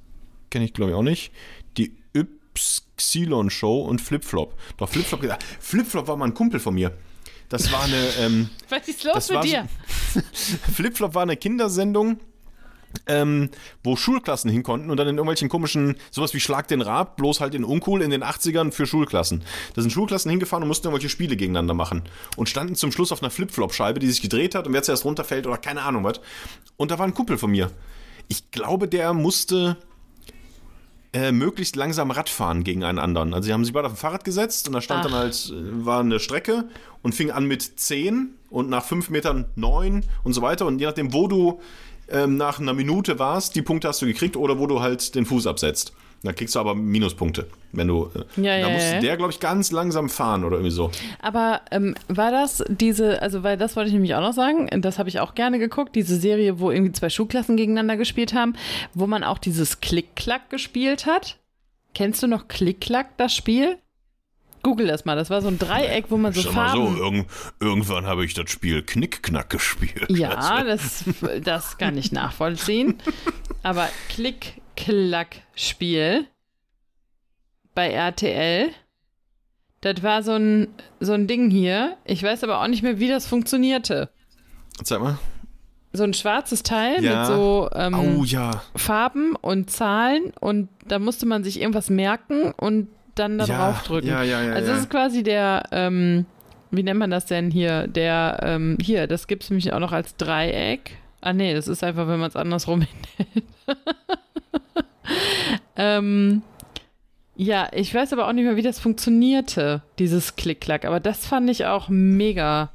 [0.49, 1.31] kenne ich glaube ich auch nicht.
[1.77, 4.57] Die Ypsilon Show und Flipflop.
[4.77, 6.95] Doch Flipflop, ah, Flipflop war mal ein Kumpel von mir.
[7.49, 9.67] Das war eine, ähm, Was ist los mit dir?
[10.13, 10.21] so,
[10.73, 12.19] Flipflop war eine Kindersendung,
[13.07, 13.49] ähm,
[13.83, 17.41] wo Schulklassen hin konnten und dann in irgendwelchen komischen, sowas wie Schlag den Rab, bloß
[17.41, 19.43] halt in uncool in den 80ern für Schulklassen.
[19.73, 22.03] Da sind Schulklassen hingefahren und mussten irgendwelche Spiele gegeneinander machen
[22.35, 25.47] und standen zum Schluss auf einer Flipflop-Scheibe, die sich gedreht hat und wer zuerst runterfällt
[25.47, 26.19] oder keine Ahnung was.
[26.77, 27.71] Und da war ein Kumpel von mir.
[28.27, 29.77] Ich glaube, der musste
[31.15, 33.33] äh, möglichst langsam Radfahren gegen einen anderen.
[33.33, 35.09] Also sie haben sich beide auf ein Fahrrad gesetzt und da stand Ach.
[35.09, 36.65] dann halt, äh, war eine Strecke
[37.03, 40.65] und fing an mit 10 und nach 5 Metern 9 und so weiter.
[40.65, 41.61] Und je nachdem, wo du
[42.09, 45.25] ähm, nach einer Minute warst, die Punkte hast du gekriegt oder wo du halt den
[45.25, 45.93] Fuß absetzt.
[46.23, 48.09] Dann kriegst du aber Minuspunkte, wenn du.
[48.15, 48.99] äh, Ja, da ja, musste ja.
[48.99, 50.89] der, glaube ich, ganz langsam fahren oder irgendwie so.
[51.21, 54.97] Aber ähm, war das diese, also weil das wollte ich nämlich auch noch sagen, das
[54.97, 58.55] habe ich auch gerne geguckt, diese Serie, wo irgendwie zwei Schulklassen gegeneinander gespielt haben,
[58.93, 61.37] wo man auch dieses Klick-Klack gespielt hat.
[61.93, 63.77] Kennst du noch Klick-Klack, das Spiel?
[64.65, 66.85] Google das mal, das war so ein Dreieck, wo man so Ich sag mal so,
[66.87, 66.97] Farben...
[66.97, 67.27] irgend,
[67.59, 70.07] irgendwann habe ich das Spiel Knickknack gespielt.
[70.09, 71.03] ja, das,
[71.43, 72.97] das kann ich nachvollziehen.
[73.61, 76.25] Aber Klick-Klack-Spiel
[77.75, 78.69] bei RTL,
[79.81, 80.67] das war so ein,
[80.99, 81.95] so ein Ding hier.
[82.05, 84.09] Ich weiß aber auch nicht mehr, wie das funktionierte.
[84.83, 85.17] Zeig mal.
[85.93, 87.19] so ein schwarzes Teil Ja.
[87.19, 88.63] mit so ähm, Oh ja.
[88.75, 94.09] Farben und Zahlen und da musste man sich irgendwas merken und dann da ja, draufdrücken.
[94.09, 94.53] Ja, ja, ja.
[94.53, 96.25] also das ist quasi der, ähm,
[96.71, 97.87] wie nennt man das denn hier?
[97.87, 100.97] Der, ähm, hier, das gibt es nämlich auch noch als Dreieck.
[101.21, 102.81] Ah nee, das ist einfach, wenn man es andersrum
[103.17, 103.45] hinhält.
[105.75, 106.43] ähm,
[107.35, 110.85] ja, ich weiß aber auch nicht mehr, wie das funktionierte, dieses Klick-Klack.
[110.85, 112.71] Aber das fand ich auch mega,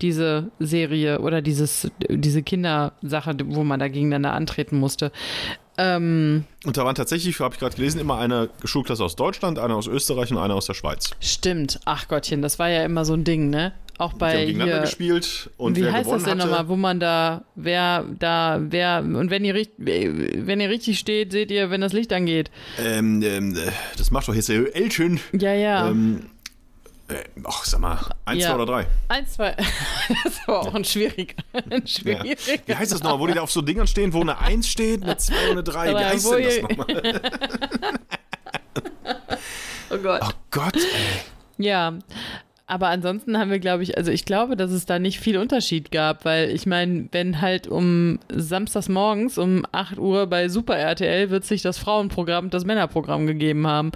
[0.00, 5.12] diese Serie oder dieses, diese Kindersache, wo man da gegeneinander antreten musste.
[5.78, 9.74] Ähm, Und da waren tatsächlich, habe ich gerade gelesen, immer eine Schulklasse aus Deutschland, eine
[9.74, 11.10] aus Österreich und eine aus der Schweiz.
[11.20, 11.78] stimmt.
[11.84, 13.72] Ach Gottchen, das war ja immer so ein Ding, ne?
[13.96, 16.76] Auch Die bei haben gegeneinander hier, gespielt und wie wer heißt das denn nochmal, wo
[16.76, 21.80] man da, wer da, wer, und wenn ihr, wenn ihr richtig steht, seht ihr, wenn
[21.80, 22.50] das Licht angeht.
[22.80, 25.18] Ähm, ähm, äh, das macht doch jetzt der Elchen.
[25.32, 25.88] Ja, ja.
[25.88, 26.26] Ähm,
[27.08, 28.48] äh, ach, sag mal, eins, Ja.
[28.50, 28.86] zwei oder drei.
[29.08, 29.56] Eins, zwei.
[30.24, 31.34] das war auch ein schwieriger.
[31.52, 31.86] Ein Ja.
[31.86, 32.62] schwieriger.
[32.66, 35.02] Wie heißt das nochmal, wo die da auf so Dingern stehen, wo eine Eins steht,
[35.02, 35.92] eine zwei und eine drei?
[35.94, 37.20] Wie heißt denn das nochmal?
[39.90, 40.20] Oh Gott.
[40.22, 41.20] Oh Gott, ey.
[41.56, 41.94] Ja,
[42.68, 45.90] aber ansonsten haben wir, glaube ich, also ich glaube, dass es da nicht viel Unterschied
[45.90, 51.30] gab, weil ich meine, wenn halt um samstags morgens um 8 Uhr bei Super RTL
[51.30, 53.90] wird sich das Frauenprogramm und das Männerprogramm gegeben haben.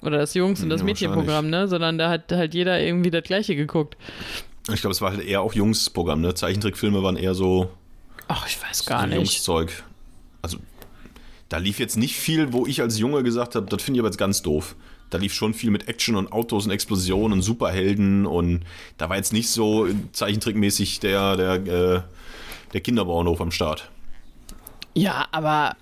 [0.00, 1.66] Oder das Jungs- und das Ja, Mädchenprogramm, ne?
[1.66, 3.96] Sondern da hat halt jeder irgendwie das gleiche geguckt.
[4.72, 6.34] Ich glaube, es war halt eher auch Jungsprogramm, ne?
[6.34, 7.68] Zeichentrickfilme waren eher so,
[8.28, 9.16] Ach, ich weiß gar so nicht.
[9.16, 9.82] Jungszeug.
[10.40, 10.58] Also,
[11.48, 14.08] da lief jetzt nicht viel, wo ich als Junge gesagt habe, das finde ich aber
[14.08, 14.76] jetzt ganz doof.
[15.14, 18.64] Da lief schon viel mit Action und Autos und Explosionen und Superhelden und
[18.98, 22.00] da war jetzt nicht so zeichentrickmäßig der, der, äh,
[22.72, 23.88] der Kinderbauernhof am Start.
[24.92, 25.76] Ja, aber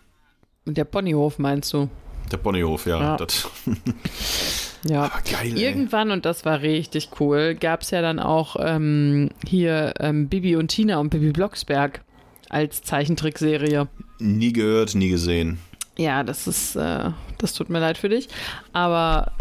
[0.66, 1.88] der Ponyhof meinst du?
[2.30, 3.00] Der Ponyhof, ja.
[3.00, 3.16] Ja.
[3.16, 3.48] Das,
[4.86, 5.10] Ja.
[5.30, 5.62] geil, ey.
[5.64, 10.56] Irgendwann, und das war richtig cool, gab es ja dann auch ähm, hier ähm, Bibi
[10.56, 12.02] und Tina und Bibi Blocksberg
[12.50, 13.88] als Zeichentrickserie.
[14.18, 15.56] Nie gehört, nie gesehen.
[15.98, 18.28] Ja, das ist, äh, das tut mir leid für dich.
[18.72, 19.32] Aber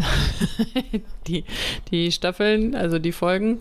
[1.27, 1.45] die,
[1.91, 3.59] die Staffeln, also die Folgen,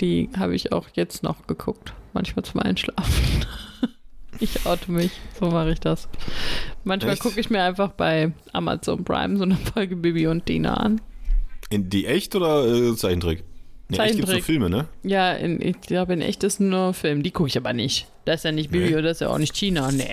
[0.00, 1.92] die habe ich auch jetzt noch geguckt.
[2.12, 3.46] Manchmal zum Einschlafen.
[4.40, 6.08] Ich oute mich, so mache ich das.
[6.82, 11.00] Manchmal gucke ich mir einfach bei Amazon Prime so eine Folge Bibi und Tina an.
[11.70, 13.44] In die echt oder äh, Zeichentrick?
[13.88, 14.44] Nee, echt gibt's Zeichentrick.
[14.44, 14.88] Filme, ne?
[15.04, 17.22] Ja, in, ich glaube, in echt ist nur Film.
[17.22, 18.08] Die gucke ich aber nicht.
[18.24, 18.92] Das ist ja nicht Bibi Nee.
[18.94, 19.92] oder das ist ja auch nicht Tina.
[19.92, 20.08] Nee.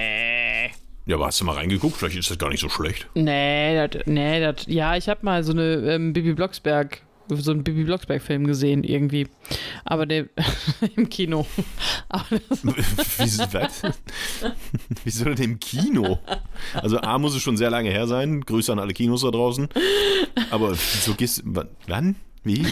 [1.09, 1.97] Ja, aber hast du mal reingeguckt?
[1.97, 3.07] Vielleicht ist das gar nicht so schlecht.
[3.15, 7.63] Nee, das, nee, das, ja, ich habe mal so eine ähm, Bibi Blocksberg, so einen
[7.63, 9.27] Bibi Blocksberg-Film gesehen irgendwie.
[9.85, 10.25] Aber der
[10.95, 11.47] im Kino.
[12.09, 12.63] Aber das,
[13.17, 13.81] Wieso, was?
[15.03, 16.19] Wieso denn im Kino?
[16.75, 18.41] Also A muss es schon sehr lange her sein.
[18.41, 19.67] Grüße an alle Kinos da draußen.
[20.51, 22.17] Aber so gehst wa- wann?
[22.43, 22.67] Wie?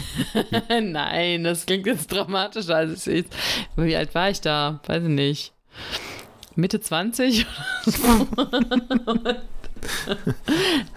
[0.80, 3.36] nein, das klingt jetzt dramatischer als es ist.
[3.74, 4.80] Wie alt war ich da?
[4.86, 5.52] Weiß ich nicht.
[6.58, 7.46] Mitte 20?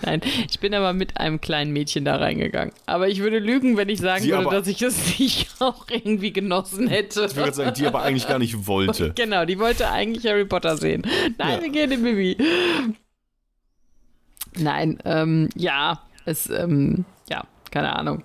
[0.03, 2.73] Nein, ich bin aber mit einem kleinen Mädchen da reingegangen.
[2.87, 6.33] Aber ich würde lügen, wenn ich sagen Sie würde, dass ich es nicht auch irgendwie
[6.33, 7.25] genossen hätte.
[7.29, 9.13] Ich würde sagen, die aber eigentlich gar nicht wollte.
[9.15, 11.03] Genau, die wollte eigentlich Harry Potter sehen.
[11.37, 11.61] Nein, Ja.
[11.61, 12.37] wir gehen in Bibi.
[14.57, 18.23] Nein, ähm, ja, es, ähm, ja, keine Ahnung.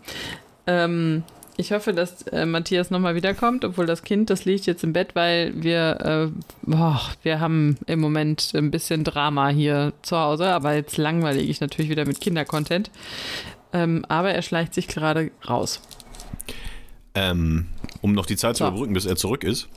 [0.67, 1.23] Ähm,
[1.57, 5.15] ich hoffe, dass äh, Matthias nochmal wiederkommt, obwohl das Kind, das liegt jetzt im Bett,
[5.15, 10.75] weil wir, äh, boah, wir haben im Moment ein bisschen Drama hier zu Hause, aber
[10.75, 12.91] jetzt langweile ich natürlich wieder mit Kindercontent.
[13.73, 15.81] Ähm, aber er schleicht sich gerade raus.
[17.15, 17.67] Ähm,
[18.03, 18.69] um noch die Zeit zu So.
[18.69, 19.69] überbrücken, bis er zurück ist.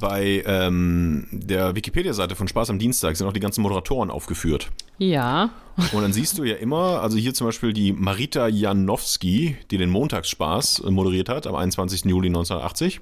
[0.00, 4.70] Bei ähm, der Wikipedia-Seite von Spaß am Dienstag sind auch die ganzen Moderatoren aufgeführt.
[4.98, 5.50] Ja,
[5.92, 9.90] Und dann siehst du ja immer, also hier zum Beispiel die Marita Janowski, die den
[9.90, 12.04] Montagsspaß äh, moderiert hat am 21.
[12.04, 13.00] Juli 1980.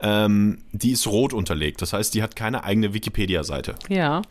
[0.00, 3.74] Ähm, die ist rot unterlegt, das heißt, die hat keine eigene Wikipedia-Seite.
[3.88, 4.22] ja.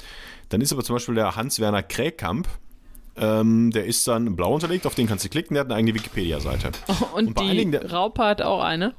[0.50, 2.48] Dann ist aber zum Beispiel der Hans-Werner Kräkamp,
[3.18, 5.96] ähm, der ist dann blau unterlegt, auf den kannst du klicken, der hat eine eigene
[5.96, 6.70] Wikipedia-Seite.
[7.16, 8.94] Und, Und bei die einigen der- Raupe hat auch eine.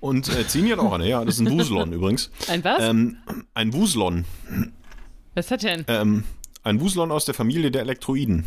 [0.00, 2.30] Und äh, Zini hat auch eine, ja, das ist ein Wuslon übrigens.
[2.48, 2.82] Ein was?
[2.82, 3.16] Ähm,
[3.54, 4.24] ein Wuslon,
[5.34, 5.84] was hat denn?
[5.88, 6.24] ähm,
[6.62, 8.44] Ein Wuselon aus der Familie der Elektroiden.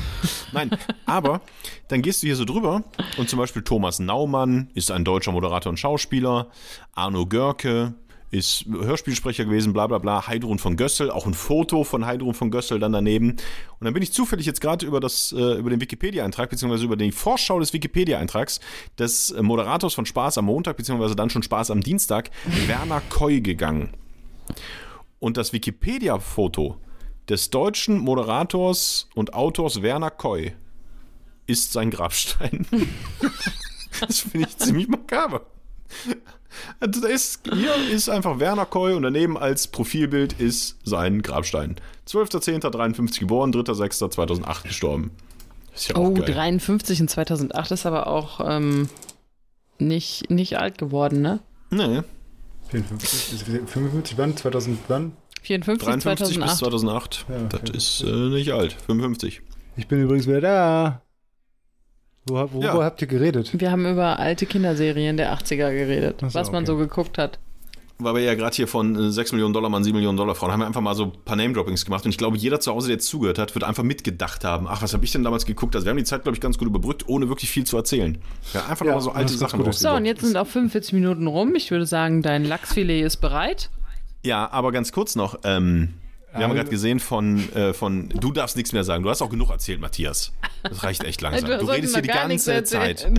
[0.52, 0.70] Nein,
[1.06, 1.40] aber
[1.88, 2.82] dann gehst du hier so drüber
[3.18, 6.48] und zum Beispiel Thomas Naumann ist ein deutscher Moderator und Schauspieler,
[6.94, 7.94] Arno Görke
[8.30, 12.50] ist Hörspielsprecher gewesen, bla bla bla, Heidrun von Gössel, auch ein Foto von Heidrun von
[12.50, 13.30] Gössel dann daneben.
[13.30, 17.10] Und dann bin ich zufällig jetzt gerade über, äh, über den Wikipedia-Eintrag, beziehungsweise über die
[17.10, 18.60] Vorschau des Wikipedia-Eintrags
[18.98, 22.30] des äh, Moderators von Spaß am Montag, beziehungsweise dann schon Spaß am Dienstag,
[22.68, 23.90] Werner Koy gegangen.
[25.18, 26.76] Und das Wikipedia-Foto
[27.28, 30.52] des deutschen Moderators und Autors Werner Koy
[31.46, 32.66] ist sein Grabstein.
[34.00, 35.46] das finde ich ziemlich makaber.
[36.80, 41.76] Also da ist, hier ist einfach Werner Koy und daneben als Profilbild ist sein Grabstein.
[42.08, 45.12] 12.10.53 geboren, 3.6.2008 gestorben.
[45.74, 46.24] Ist ja auch Oh, geil.
[46.26, 48.88] 53 in 2008 ist aber auch ähm,
[49.78, 51.38] nicht, nicht alt geworden, ne?
[51.70, 52.02] Nee,
[52.70, 54.36] 54, 55, wann?
[54.36, 55.12] 2000, wann?
[55.42, 56.58] 54 53 bis 2008.
[56.58, 57.26] 2008.
[57.28, 57.76] Ja, das okay.
[57.76, 58.72] ist äh, nicht alt.
[58.86, 59.42] 55.
[59.76, 61.02] Ich bin übrigens wieder da.
[62.30, 62.84] Wo, worüber Ja.
[62.84, 63.50] habt ihr geredet?
[63.58, 66.66] Wir haben über alte Kinderserien der 80er geredet, so, was man okay.
[66.66, 67.38] so geguckt hat.
[68.02, 70.52] Weil wir ja gerade hier von äh, 6 Millionen Dollar Mann, 7 Millionen Dollar Frauen,
[70.52, 72.04] haben wir einfach mal so ein paar Name-Droppings gemacht.
[72.06, 74.66] Und ich glaube, jeder zu Hause, der jetzt zugehört hat, wird einfach mitgedacht haben.
[74.68, 75.74] Ach, was habe ich denn damals geguckt?
[75.74, 78.16] Also wir haben die Zeit, glaube ich, ganz gut überbrückt, ohne wirklich viel zu erzählen.
[78.54, 79.70] Ja, einfach Ja, mal so alte Sachen.
[79.72, 81.54] So, und jetzt sind auch 45 Minuten rum.
[81.56, 83.68] Ich würde sagen, dein Lachsfilet ist bereit.
[84.24, 85.38] Ja, aber ganz kurz noch.
[85.44, 85.92] Ähm,
[86.32, 89.02] wir haben gerade gesehen von, äh, von, du darfst nichts mehr sagen.
[89.02, 90.32] Du hast auch genug erzählt, Matthias.
[90.62, 91.50] Das reicht echt langsam.
[91.50, 92.62] Du Du, redest hier die ganze.
[92.64, 93.10] Zeit.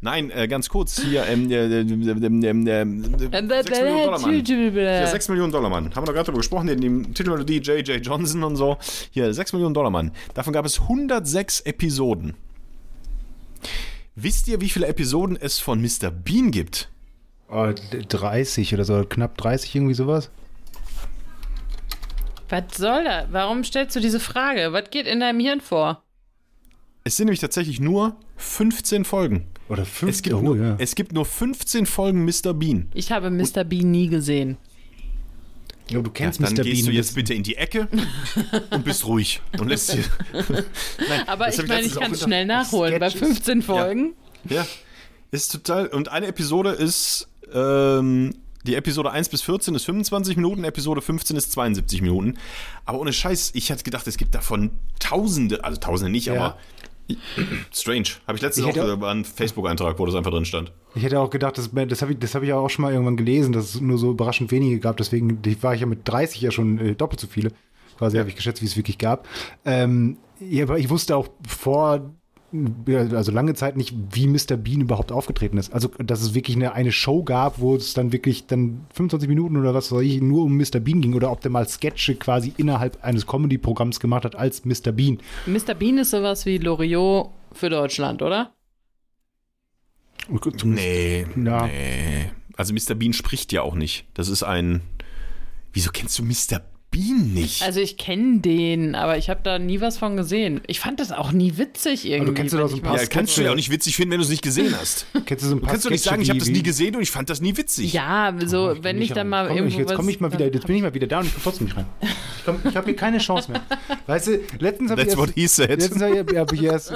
[0.00, 1.00] Nein, äh, ganz kurz.
[1.00, 4.44] Hier, ähm, äh, äh, äh, äh, äh, 6 Millionen Dollar Mann.
[4.44, 5.84] Hier, 6 Millionen Dollar Mann.
[5.94, 8.04] Haben wir doch gerade darüber gesprochen, in dem Titelmelodie J.J.
[8.04, 8.78] Johnson und so.
[9.10, 10.12] Hier, 6 Millionen Dollar Mann.
[10.34, 12.34] Davon gab es 106 Episoden.
[14.14, 16.10] Wisst ihr, wie viele Episoden es von Mr.
[16.10, 16.88] Bean gibt?
[17.50, 17.72] Oh,
[18.08, 20.30] 30 oder so, knapp 30, irgendwie sowas.
[22.48, 23.26] Was soll das?
[23.30, 24.72] Warum stellst du diese Frage?
[24.72, 26.02] Was geht in deinem Hirn vor?
[27.04, 29.46] Es sind nämlich tatsächlich nur 15 Folgen.
[29.68, 30.08] Oder 50.
[30.08, 30.76] Es gibt, oh, nur, ja.
[30.78, 32.54] es gibt nur 15 Folgen Mr.
[32.54, 32.88] Bean.
[32.94, 33.64] Ich habe Mr.
[33.64, 34.56] Bean nie gesehen.
[35.90, 36.62] ja, du Ja, kennst dann Mr.
[36.62, 36.86] gehst Bean.
[36.86, 37.88] du jetzt bitte in die Ecke
[38.70, 39.96] und bist ruhig und lässt.
[40.32, 42.22] Nein, Aber ich meine, ich kann gedacht.
[42.24, 42.98] schnell nachholen.
[42.98, 43.28] Bei Sketches.
[43.28, 44.14] 15 Folgen.
[44.48, 44.66] Ja,
[45.30, 45.86] ist total.
[45.88, 47.28] Und eine Episode ist.
[47.52, 48.34] Ähm,
[48.66, 52.34] die Episode 1 bis 14 ist 25 Minuten, Episode 15 ist 72 Minuten.
[52.84, 56.34] Aber ohne Scheiß, ich hatte gedacht, es gibt davon Tausende, also Tausende nicht, Ja.
[56.34, 56.58] aber.
[57.72, 58.08] Strange.
[58.26, 60.72] Habe ich letztens Ich hätte auch auch- einen Facebook-Eintrag, wo das einfach drin stand.
[60.94, 63.16] Ich hätte auch gedacht, das, das habe ich, das hab ich auch schon mal irgendwann
[63.16, 64.96] gelesen, dass es nur so überraschend wenige gab.
[64.98, 67.52] Deswegen war ich ja mit 30 ja schon äh, doppelt so viele.
[67.96, 69.26] Quasi habe ich geschätzt, wie es wirklich gab.
[69.64, 72.10] Ähm, ja, aber ich wusste auch vor, ja,
[72.86, 74.56] also lange Zeit nicht, wie Mr.
[74.56, 75.72] Bean überhaupt aufgetreten ist.
[75.72, 79.56] Also, dass es wirklich eine, eine Show gab, wo es dann wirklich dann 25 Minuten
[79.58, 80.80] oder was weiß ich, nur um Mr.
[80.80, 84.92] Bean ging oder ob der mal Sketche quasi innerhalb eines Comedy-Programms gemacht hat als Mr.
[84.92, 85.18] Bean.
[85.46, 85.74] Mr.
[85.74, 88.52] Bean ist sowas wie Loriot für Deutschland, oder?
[90.64, 91.66] Nee, Ja.
[91.66, 92.30] nee.
[92.56, 92.94] Also Mr.
[92.94, 94.06] Bean spricht ja auch nicht.
[94.14, 94.80] Das ist ein.
[95.72, 96.60] Wieso kennst du Mr.
[96.90, 97.62] Bean nicht?
[97.62, 100.62] Also ich kenne den, aber ich habe da nie was von gesehen.
[100.66, 102.32] Ich fand das auch nie witzig irgendwie.
[102.34, 104.12] kennst du wenn doch so ein paar ja, kannst du ja auch nicht witzig finden,
[104.12, 105.06] wenn du es nicht gesehen hast.
[105.26, 106.96] Kennst du so ein Du paar kannst doch nicht sagen, ich habe das nie gesehen
[106.96, 107.92] und ich fand das nie witzig.
[107.92, 110.46] Ja, so, wenn Nicht ich dann mal komm, irgendwo ich, Jetzt komme ich mal wieder,
[110.52, 111.86] jetzt bin ich mal wieder da und ich komme trotzdem nicht rein.
[112.00, 113.62] Ich, komm, ich habe hier keine Chance mehr.
[114.06, 115.68] Weißt du, letztens habe ich, what erst- he said.
[115.70, 116.94] letztens hab ich, hab ich erst,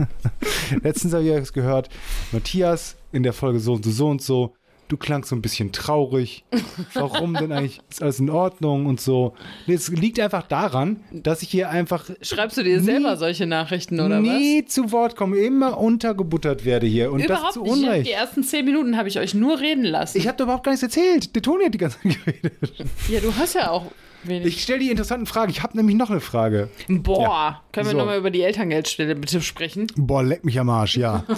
[0.82, 1.88] letztens habe ich erst gehört,
[2.32, 4.54] Matthias in der Folge so und so, so und so,
[4.88, 6.44] du klangst so ein bisschen traurig.
[6.94, 7.80] Warum denn eigentlich?
[7.90, 9.34] Ist alles in Ordnung und so.
[9.66, 13.46] Nee, Es liegt einfach daran, dass ich hier einfach Schreibst du dir Nie- selber solche
[13.46, 17.26] Nachrichten oder nie zu Wort komme, immer untergebuttert werde hier und was?
[17.28, 17.72] das Überhaupt zu nicht.
[17.72, 18.06] Unrecht.
[18.06, 20.18] Die ersten zehn Minuten habe ich euch nur reden lassen.
[20.18, 21.34] Ich habe überhaupt gar nichts erzählt.
[21.34, 22.52] Der Toni hat die ganze Zeit geredet.
[23.08, 23.86] ja, du hast ja auch
[24.24, 24.46] wenig.
[24.46, 25.50] Ich stelle die interessanten Fragen.
[25.50, 26.68] Ich habe nämlich noch eine Frage.
[26.88, 27.98] Boah, können wir So.
[27.98, 29.86] nochmal über die Elterngeldstelle bitte sprechen?
[29.96, 31.24] Boah, leck mich am Arsch, ja.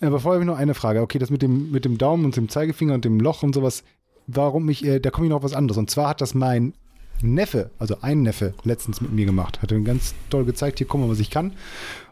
[0.00, 1.00] Aber vorher habe ich noch eine Frage.
[1.00, 3.82] Okay, das mit dem, mit dem Daumen und dem Zeigefinger und dem Loch und sowas,
[4.26, 5.78] warum ich, äh, da komme ich noch auf was anderes.
[5.78, 6.74] Und zwar hat das mein
[7.22, 9.62] Neffe, also ein Neffe, letztens mit mir gemacht.
[9.62, 11.52] Hat ihm ganz toll gezeigt, hier, guck mal, was ich kann.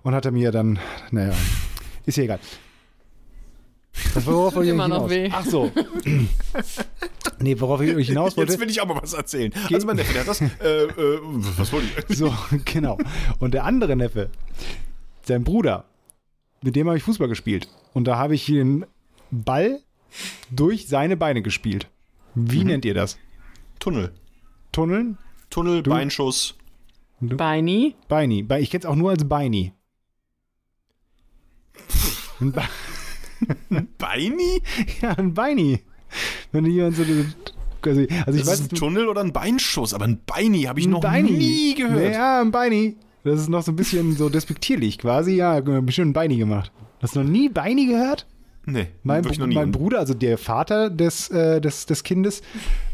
[0.03, 0.79] Und hat er mir dann,
[1.11, 1.35] naja,
[2.07, 2.39] ist ja egal.
[4.15, 5.03] Das worauf ich Immer hinaus?
[5.03, 5.29] noch weh.
[5.31, 5.71] Ach so.
[7.39, 8.53] nee, worauf ich euch hinaus wollte.
[8.53, 9.53] Jetzt will ich auch mal was erzählen.
[9.73, 10.41] Also mein Neffe, der hat das.
[10.41, 11.21] Äh, äh,
[11.57, 12.17] was wollte ich?
[12.17, 12.99] So, genau.
[13.39, 14.31] Und der andere Neffe,
[15.23, 15.85] sein Bruder,
[16.65, 17.69] mit dem habe ich Fußball gespielt.
[17.93, 18.87] Und da habe ich den
[19.31, 19.81] Ball
[20.51, 21.89] durch seine Beine gespielt.
[22.35, 23.19] Wie nennt ihr das?
[23.79, 24.13] Tunnel.
[24.73, 25.19] Tunneln?
[25.51, 26.57] Tunnel, Beinschuss.
[27.21, 27.95] Beini?
[28.09, 28.43] Beini.
[28.43, 29.73] Be- Ich kenne es auch nur als Beini.
[32.41, 32.63] Ein Be
[33.99, 34.63] Beini?
[35.01, 35.81] ja, ein Beini.
[36.53, 37.21] Wenn du jemand so Also,
[37.83, 40.87] also ich Das weiß, ist ein Tunnel oder ein Beinschuss, aber ein Beini habe ich
[40.87, 41.31] ein noch Beini.
[41.31, 42.15] nie gehört.
[42.15, 42.97] Ja, ein Beini.
[43.25, 45.33] Das ist noch so ein bisschen so despektierlich quasi.
[45.37, 46.71] Ja, bestimmt ein Beini gemacht.
[47.01, 48.27] Hast du noch nie Beini gehört?
[48.67, 49.55] Nee, Mein, Br- noch nie.
[49.57, 52.41] mein Bruder, also der Vater des, äh, des, des Kindes,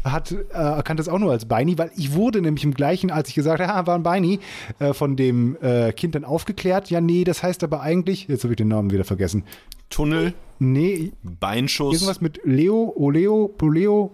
[0.03, 3.29] hat äh, erkannt das auch nur als Beini, weil ich wurde nämlich im gleichen, als
[3.29, 4.41] ich gesagt habe, ah, war ein Beini,
[4.79, 6.89] äh, von dem äh, Kind dann aufgeklärt.
[6.89, 9.43] Ja, nee, das heißt aber eigentlich, jetzt habe ich den Namen wieder vergessen.
[9.89, 11.93] Tunnel, Nee, Beinschuss.
[11.95, 14.11] irgendwas mit Leo, Oleo, Poleo,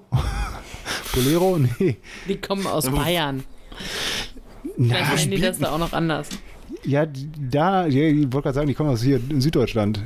[1.14, 1.98] Bolero, nee.
[2.28, 3.44] Die kommen aus Bayern.
[4.78, 6.30] Na, Vielleicht nennen die das da auch noch anders.
[6.84, 10.02] ja, die- da, ja, ich wollte gerade sagen, die kommen aus hier in Süddeutschland.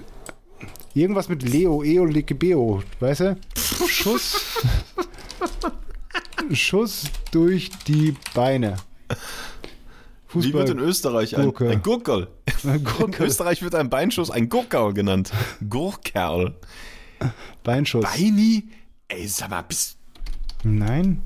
[0.94, 3.38] Irgendwas mit Leo, Eo, Lekebeo, weißt du?
[3.88, 4.62] Schuss.
[6.54, 8.76] Schuss durch die Beine.
[10.34, 11.70] Wie wird in Österreich ein, Gurke.
[11.70, 12.28] ein Gurkel?
[12.64, 13.14] In.
[13.20, 15.32] Österreich wird ein Beinschuss ein Gurkerl genannt.
[15.70, 16.56] Gurkerl.
[17.64, 18.04] Beinschuss.
[18.04, 18.70] Beini?
[19.08, 19.98] Ey, sag mal, bist
[20.64, 21.22] Nein.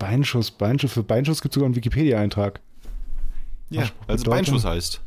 [0.00, 0.92] Beinschuss, Beinschuss.
[0.92, 2.60] Für Beinschuss gibt es sogar einen Wikipedia-Eintrag.
[3.68, 4.30] Ja, Anspruch, also.
[4.30, 5.00] Beinschuss heißt.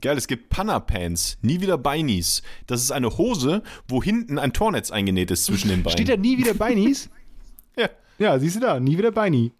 [0.00, 2.42] Geil, es gibt Panna-Pants, nie wieder Beinis.
[2.66, 5.92] Das ist eine Hose, wo hinten ein Tornetz eingenäht ist zwischen den Beinen.
[5.92, 7.10] Steht da nie wieder Beinis?
[7.74, 7.88] Ja.
[8.18, 9.50] Ja, siehst du da, nie wieder Beini.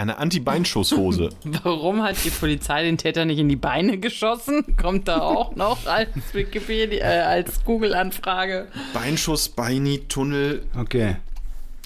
[0.00, 1.28] Eine Anti-Beinschusshose.
[1.62, 4.64] Warum hat die Polizei den Täter nicht in die Beine geschossen?
[4.80, 8.68] Kommt da auch noch als Wikipedia, äh, als Google-Anfrage.
[8.94, 10.64] Beinschuss, Beini, Tunnel.
[10.74, 11.16] Okay.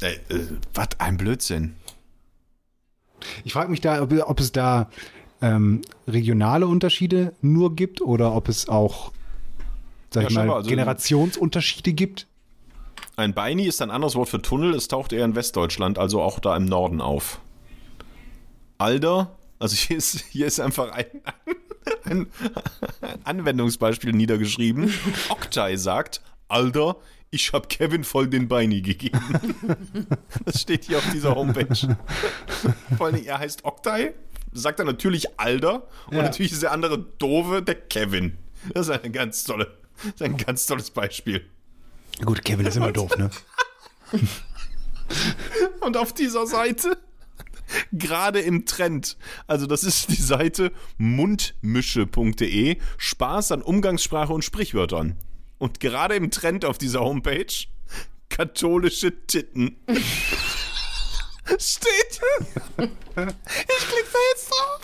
[0.01, 1.75] Ey, äh, was ein Blödsinn.
[3.43, 4.91] Ich frage mich da, ob, ob es da
[5.43, 9.11] ähm, regionale Unterschiede nur gibt oder ob es auch,
[10.11, 12.29] sag Ja, ich mal, also- Generationsunterschiede gibt.
[13.17, 14.73] Ein Beini ist ein anderes Wort für Tunnel.
[14.75, 17.41] Es taucht eher in Westdeutschland, also auch da im Norden auf.
[18.79, 21.07] Alder, also hier ist, hier ist einfach ein,
[22.05, 22.27] ein,
[23.01, 24.93] ein Anwendungsbeispiel niedergeschrieben.
[25.29, 26.97] Oktay sagt, Alter,
[27.31, 29.19] ich habe Kevin voll den Beini gegeben.
[30.45, 31.97] Das steht hier auf dieser Homepage.
[32.97, 34.13] Vor allem, er heißt Oktay,
[34.53, 36.23] sagt er natürlich Alder und Ja.
[36.23, 38.37] natürlich ist der andere doofe der Kevin.
[38.73, 41.45] Das ist eine ganz tolle, das ist ein ganz tolles Beispiel.
[42.25, 43.31] Gut, Kevin ist immer doof, ne?
[45.81, 46.97] Und auf dieser Seite,
[47.93, 49.17] gerade im Trend,
[49.47, 55.17] also das ist die Seite mundmische.de, Spaß an Umgangssprache und Sprichwörtern.
[55.59, 57.67] Und gerade im Trend auf dieser Homepage,
[58.29, 59.77] katholische Titten.
[61.59, 62.21] Steht.
[63.17, 64.81] Ich klick da jetzt drauf.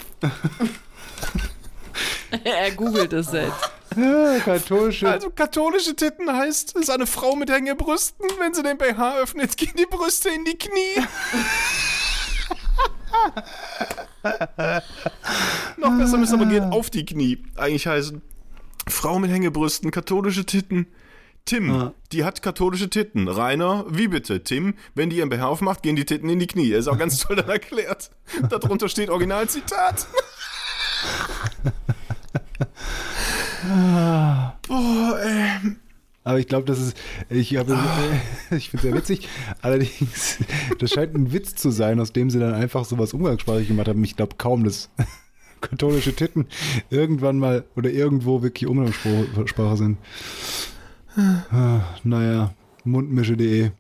[2.45, 3.71] er googelt es selbst.
[3.97, 5.09] Ja, katholische.
[5.09, 8.25] Also katholische Titten heißt, es ist eine Frau mit Hängebrüsten.
[8.39, 11.05] Wenn sie den BH öffnet, gehen die Brüste in die Knie.
[15.77, 17.43] Noch besser müsste aber gehen auf die Knie.
[17.57, 18.23] Eigentlich heißen
[18.89, 20.87] Frau mit Hängebrüsten, katholische Titten.
[21.47, 21.95] Tim, Ja.
[22.13, 23.27] die hat katholische Titten.
[23.27, 24.45] Rainer, wie bitte?
[24.45, 26.69] Tim, wenn die ihren BH aufmacht, gehen die Titten in die Knie.
[26.71, 28.11] Ist auch ganz toll dann erklärt.
[28.51, 30.07] Darunter steht Originalzitat.
[34.69, 35.77] Boah, ey.
[36.23, 36.97] Aber ich glaube, das ist,
[37.31, 37.73] ich, habe,
[38.51, 39.29] äh, ich finde es sehr witzig.
[39.63, 40.39] Allerdings,
[40.79, 44.05] das scheint ein Witz zu sein, aus dem sie dann einfach sowas umgangssprachlich gemacht haben.
[44.05, 44.91] Ich glaube kaum, dass
[45.61, 46.47] katholische Titten
[46.91, 49.99] irgendwann mal oder irgendwo wirklich Umgangssprache sind.
[51.51, 52.55] Ah, naja,
[52.85, 53.73] mundmische.de.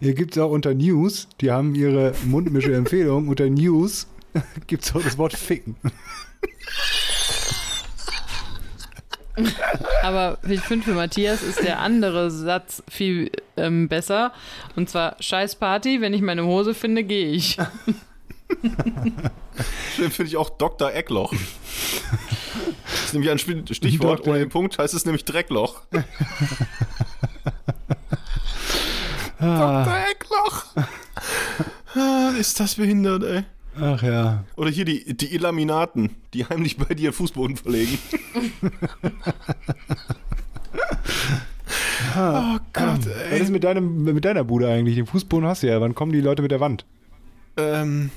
[0.00, 4.06] Hier gibt es auch unter News, die haben ihre Mundmische-Empfehlung, unter News
[4.66, 5.76] gibt es auch das Wort Ficken.
[10.02, 14.32] Aber ich finde, für Matthias ist der andere Satz viel ähm, besser.
[14.76, 17.58] Und zwar, scheiß Party, wenn ich meine Hose finde, gehe ich.
[19.94, 20.92] Schön finde ich auch Dr.
[20.92, 21.32] Eckloch.
[21.32, 24.20] Das ist nämlich ein Stichwort.
[24.20, 24.32] Dr.
[24.32, 25.82] Ohne den Punkt heißt es nämlich Dreckloch.
[29.38, 29.98] Dr.
[30.10, 30.64] Eckloch.
[31.94, 33.44] Ah, ist das behindert, ey.
[33.80, 34.44] Ach ja.
[34.56, 37.98] Oder hier die, die Illuminaten, die heimlich bei dir Fußboden verlegen.
[42.16, 43.40] oh Gott, Was ey.
[43.40, 44.96] ist mit, deinem, mit deiner Bude eigentlich?
[44.96, 45.80] Den Fußboden hast du ja.
[45.80, 46.84] Wann kommen die Leute mit der Wand?
[47.56, 48.10] Ähm,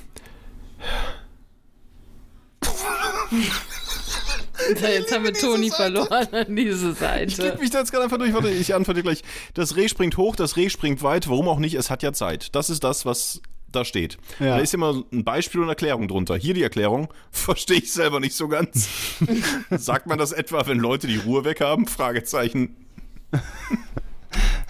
[4.80, 7.34] Jetzt haben wir Toni verloren an diese ich Seite.
[7.34, 8.32] klicke mich da jetzt gerade einfach durch.
[8.34, 9.22] Warte, ich antworte gleich.
[9.54, 11.28] Das Reh springt hoch, das Reh springt weit.
[11.28, 11.74] Warum auch nicht?
[11.74, 12.54] Es hat ja Zeit.
[12.54, 13.40] Das ist das, was
[13.72, 14.18] da steht.
[14.38, 14.56] Ja.
[14.56, 16.36] Da ist immer ein Beispiel und Erklärung drunter.
[16.36, 17.08] Hier die Erklärung.
[17.30, 18.88] Verstehe ich selber nicht so ganz.
[19.70, 21.86] Sagt man das etwa, wenn Leute die Ruhe weg haben?
[21.86, 22.76] Fragezeichen.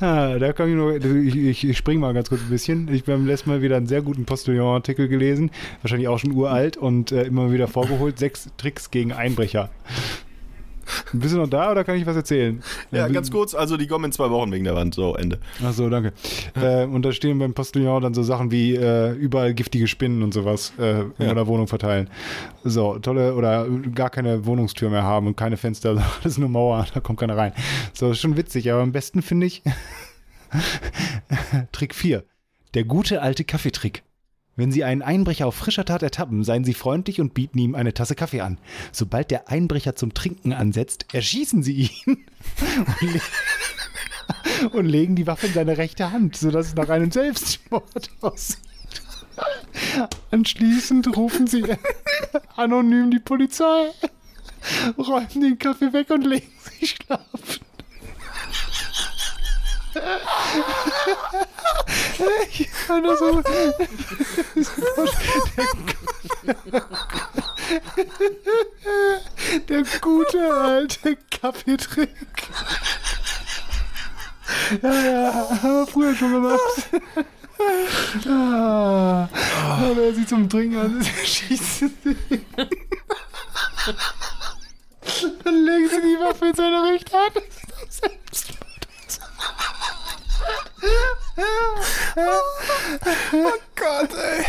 [0.00, 2.88] Ah, da kann ich nur, ich, ich, ich spring mal ganz kurz ein bisschen.
[2.88, 5.50] Ich habe beim letzten Mal wieder einen sehr guten Postillon-Artikel gelesen,
[5.82, 8.18] wahrscheinlich auch schon uralt und äh, immer wieder vorgeholt.
[8.18, 9.68] Sechs Tricks gegen Einbrecher.
[11.12, 12.62] Bist du noch da oder kann ich was erzählen?
[12.90, 14.94] Ja, ganz kurz, also die kommen in zwei Wochen wegen der Wand.
[14.94, 15.38] So, Ende.
[15.64, 16.12] Ach so, danke.
[16.60, 20.32] Äh, und da stehen beim Postillon dann so Sachen wie äh, überall giftige Spinnen und
[20.34, 21.26] sowas äh, in Ja.
[21.28, 22.08] meiner Wohnung verteilen.
[22.64, 27.00] So, tolle, oder gar keine Wohnungstür mehr haben und keine Fenster, alles nur Mauer, da
[27.00, 27.52] kommt keiner rein.
[27.92, 29.62] So, ist schon witzig, aber am besten finde ich
[31.72, 32.24] Trick 4.
[32.74, 34.02] Der gute alte Kaffeetrick.
[34.60, 37.94] Wenn Sie einen Einbrecher auf frischer Tat ertappen, seien Sie freundlich und bieten ihm eine
[37.94, 38.58] Tasse Kaffee an.
[38.92, 42.26] Sobald der Einbrecher zum Trinken ansetzt, erschießen Sie ihn
[43.00, 43.20] und, le
[44.72, 48.58] und legen die Waffe in seine rechte Hand, sodass es nach einem Selbstmord aussieht.
[50.30, 51.64] Anschließend rufen Sie
[52.54, 53.92] anonym die Polizei,
[54.98, 57.69] räumen den Kaffee weg und legen sich schlafen.
[62.52, 63.42] Ich kann das so.
[69.68, 72.10] Der, gute alte Kaffeetrick.
[74.82, 75.32] Ja, ja,
[75.62, 76.60] haben wir früher schon gemacht.
[78.26, 79.28] Ah,
[79.64, 82.46] aber er sie zum Trinken an, schießen sie.
[85.44, 87.34] Dann legen sie die Waffe in seine rechte Hand.
[87.34, 88.70] Das ist doch Selbstmord.
[93.76, 94.44] Gott, ey.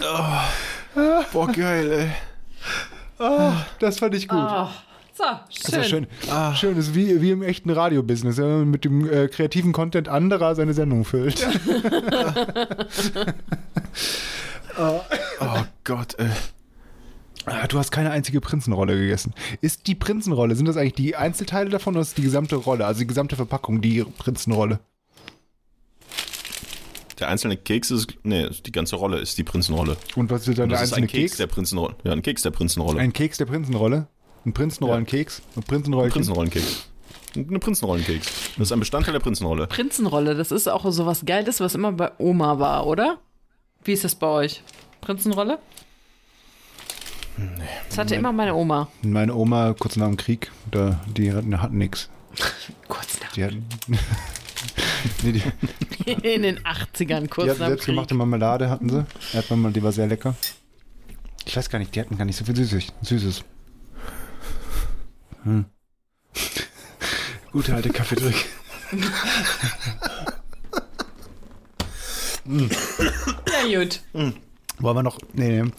[0.00, 1.20] Oh.
[1.32, 2.10] Boah, geil, ey.
[3.78, 4.38] Das fand ich gut.
[4.40, 4.68] Oh,
[5.14, 6.06] so, Das ist schön.
[6.28, 6.54] schön.
[6.56, 10.08] Schön, das ist wie, wie im echten Radiobusiness, wenn man mit dem äh, kreativen Content
[10.08, 11.46] anderer seine Sendung füllt.
[14.78, 15.00] Oh
[15.84, 16.28] Gott, ey.
[17.46, 19.32] Ah, du hast keine einzige Prinzenrolle gegessen.
[19.60, 23.00] Ist die Prinzenrolle, sind das eigentlich die Einzelteile davon oder ist die gesamte Rolle, also
[23.00, 24.80] die gesamte Verpackung, die Prinzenrolle?
[27.20, 29.96] Der einzelne Keks ist, nee, die ganze Rolle ist die Prinzenrolle.
[30.16, 31.36] Und was ist dann der das ist einzelne ein Keks, Keks?
[31.38, 31.96] der Prinzenrolle.
[32.04, 33.00] Ja, ein Keks der Prinzenrolle.
[33.00, 34.08] Ein Keks der Prinzenrolle?
[34.44, 35.42] Ein Prinzenrollenkeks?
[35.56, 36.14] Ein Prinzenrollenkeks?
[36.14, 36.88] Prinzenrollenkeks.
[37.36, 38.26] Eine Prinzenrollenkeks.
[38.56, 39.66] Das ist ein Bestandteil der Prinzenrolle.
[39.68, 43.18] Prinzenrolle, das ist auch so was Geiles, was immer bei Oma war, oder?
[43.84, 44.62] Wie ist das bei euch?
[45.00, 45.58] Prinzenrolle?
[47.36, 47.44] Nee.
[47.88, 48.88] Das hatte immer meine Oma.
[49.02, 52.08] Meine Oma, kurz nach dem Krieg, da, die hatten, hatten nix.
[52.88, 53.32] Kurz nach.
[53.32, 53.66] Die hatten,
[55.22, 55.42] nee,
[56.22, 58.18] In den 80ern, kurz nach dem selbstgemachte Krieg.
[58.18, 59.06] Marmelade, hatten sie.
[59.34, 60.34] Erdbeermarmelade, die war sehr lecker.
[61.44, 62.92] Ich weiß gar nicht, die hatten gar nicht so viel Süßes.
[63.02, 63.44] Süßes.
[65.44, 65.66] Hm.
[67.52, 68.34] Gute alte Kaffeedrück.
[72.48, 74.00] Ja, gut.
[74.12, 75.18] Wollen wir noch.
[75.32, 75.70] Nee, nee.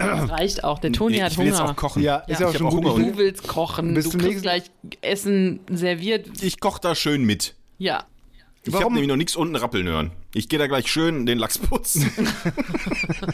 [0.00, 0.78] Das reicht auch.
[0.78, 1.70] Der Toni Nee, hat ich will jetzt Hunger.
[1.70, 2.02] auch kochen.
[2.02, 2.46] Ja, ist ja, Ja.
[2.48, 2.84] auch Ich schon auch gut.
[2.86, 3.04] Hunger.
[3.12, 3.94] Du willst kochen.
[3.94, 6.42] Bis du zum kriegst nächsten- gleich Essen serviert.
[6.42, 7.54] Ich koche da schön mit.
[7.78, 8.04] Ja.
[8.62, 10.10] Ich habe nämlich noch nichts unten rappeln hören.
[10.34, 12.10] Ich gehe da gleich schön den Lachs putzen.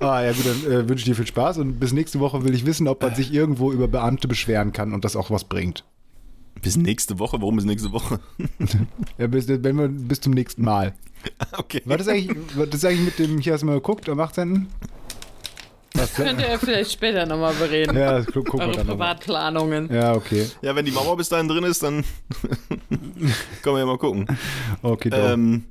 [0.00, 2.54] Ah, ja, gut, dann äh, wünsche ich dir viel Spaß und bis nächste Woche will
[2.54, 5.84] ich wissen, ob man sich irgendwo über Beamte beschweren kann und das auch was bringt.
[6.62, 7.40] bis nächste Woche.
[7.40, 8.20] Warum bis nächste Woche?
[9.18, 10.94] Ja, bis, wenn wir, bis zum nächsten Mal.
[11.56, 11.82] Okay.
[11.84, 14.66] War das eigentlich, war das eigentlich mit dem, hier hast du mal geguckt, am 18.?
[15.96, 17.96] Was, Könnt ihr vielleicht später nochmal bereden.
[17.96, 19.14] ja, das gu gucken wir Eure dann nochmal.
[19.14, 19.92] Privatplanungen.
[19.94, 20.46] Ja, okay.
[20.60, 22.04] Ja, wenn die Mauer bis dahin drin ist, dann
[23.62, 24.26] können wir ja mal gucken.
[24.82, 25.18] Okay, doch.
[25.32, 25.64] Ähm,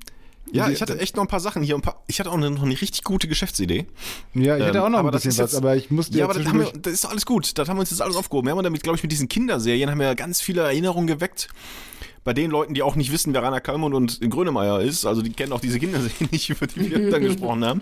[0.54, 1.76] ja, ich hatte echt noch ein paar Sachen hier.
[1.76, 3.86] Ein paar, ich hatte auch noch eine richtig gute Geschäftsidee.
[4.34, 6.20] ja, ich hätte ähm, auch noch ein das bisschen was, jetzt- aber ich musste Ja,
[6.20, 7.58] ja aber das, haben wir, das ist doch alles gut.
[7.58, 8.48] Das haben wir uns jetzt alles aufgehoben.
[8.48, 11.50] Wir haben damit, glaube ich, mit diesen Kinderserien haben wir ganz viele Erinnerungen geweckt.
[12.24, 15.06] Bei den Leuten, die auch nicht wissen, wer Rainer Kallmund und Grönemeyer ist.
[15.06, 17.82] Also die kennen auch diese Kinderserien nicht, über die wir dann gesprochen haben.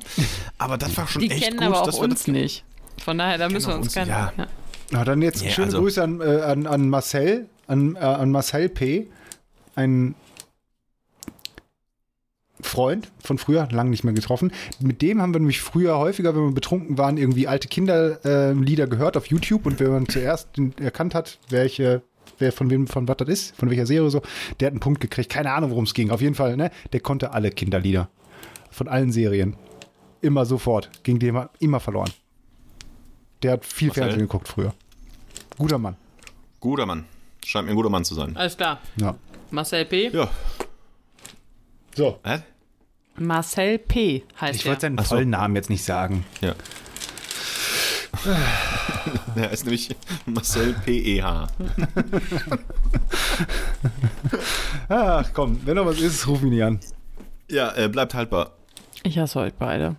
[0.58, 1.68] Aber das war schon Die echt kennen gut.
[1.68, 2.64] aber auch dass wir uns das nicht.
[3.04, 4.10] Von daher, da müssen wir uns uns, keine.
[4.10, 4.34] ja.
[4.38, 4.48] Ja.
[4.92, 8.32] Na, dann jetzt Ja, schöne also- Grüße an, äh, an, an Marcel, an, äh, an
[8.32, 9.08] Marcel P.,
[9.76, 10.16] ein
[12.60, 14.52] Freund von früher, lange nicht mehr getroffen.
[14.80, 19.18] Mit dem haben wir nämlich früher häufiger, wenn wir betrunken waren, irgendwie alte Kinderlieder gehört
[19.18, 20.48] auf YouTube und wenn man zuerst
[20.80, 22.04] erkannt hat, welche,
[22.42, 24.22] wer von wem, von was das ist, von welcher Serie so,
[24.60, 25.30] der hat einen Punkt gekriegt.
[25.30, 26.10] Keine Ahnung, worum es ging.
[26.12, 26.72] Auf jeden Fall, ne?
[26.92, 28.10] Der konnte alle Kinderlieder.
[28.70, 29.56] Von allen Serien.
[30.22, 30.89] Immer sofort.
[31.04, 32.12] Ging dem immer verloren.
[33.44, 34.04] Der hat viel Marcel?
[34.04, 34.74] Fernsehen geguckt früher.
[35.58, 35.96] Guter Mann.
[36.60, 37.06] Guter Mann.
[37.46, 38.36] Scheint mir ein guter Mann zu sein.
[38.38, 38.80] Alles klar.
[38.98, 39.16] Ja.
[39.50, 40.10] Marcel P.
[40.10, 40.30] Ja.
[41.96, 42.20] So.
[42.24, 42.39] Hä?
[43.18, 44.24] Marcel P.
[44.39, 44.70] heißt Ich er.
[44.70, 46.24] wollte seinen vollen Namen jetzt nicht sagen.
[46.42, 46.56] Ja.
[49.36, 49.95] Der ist nämlich
[50.26, 51.47] Marcel P.E.H.
[54.89, 56.80] Ach komm, wenn noch was ist, ruf mich nicht an.
[57.49, 58.51] Ja, äh, bleibt haltbar.
[59.03, 59.95] Ich hasse euch beide.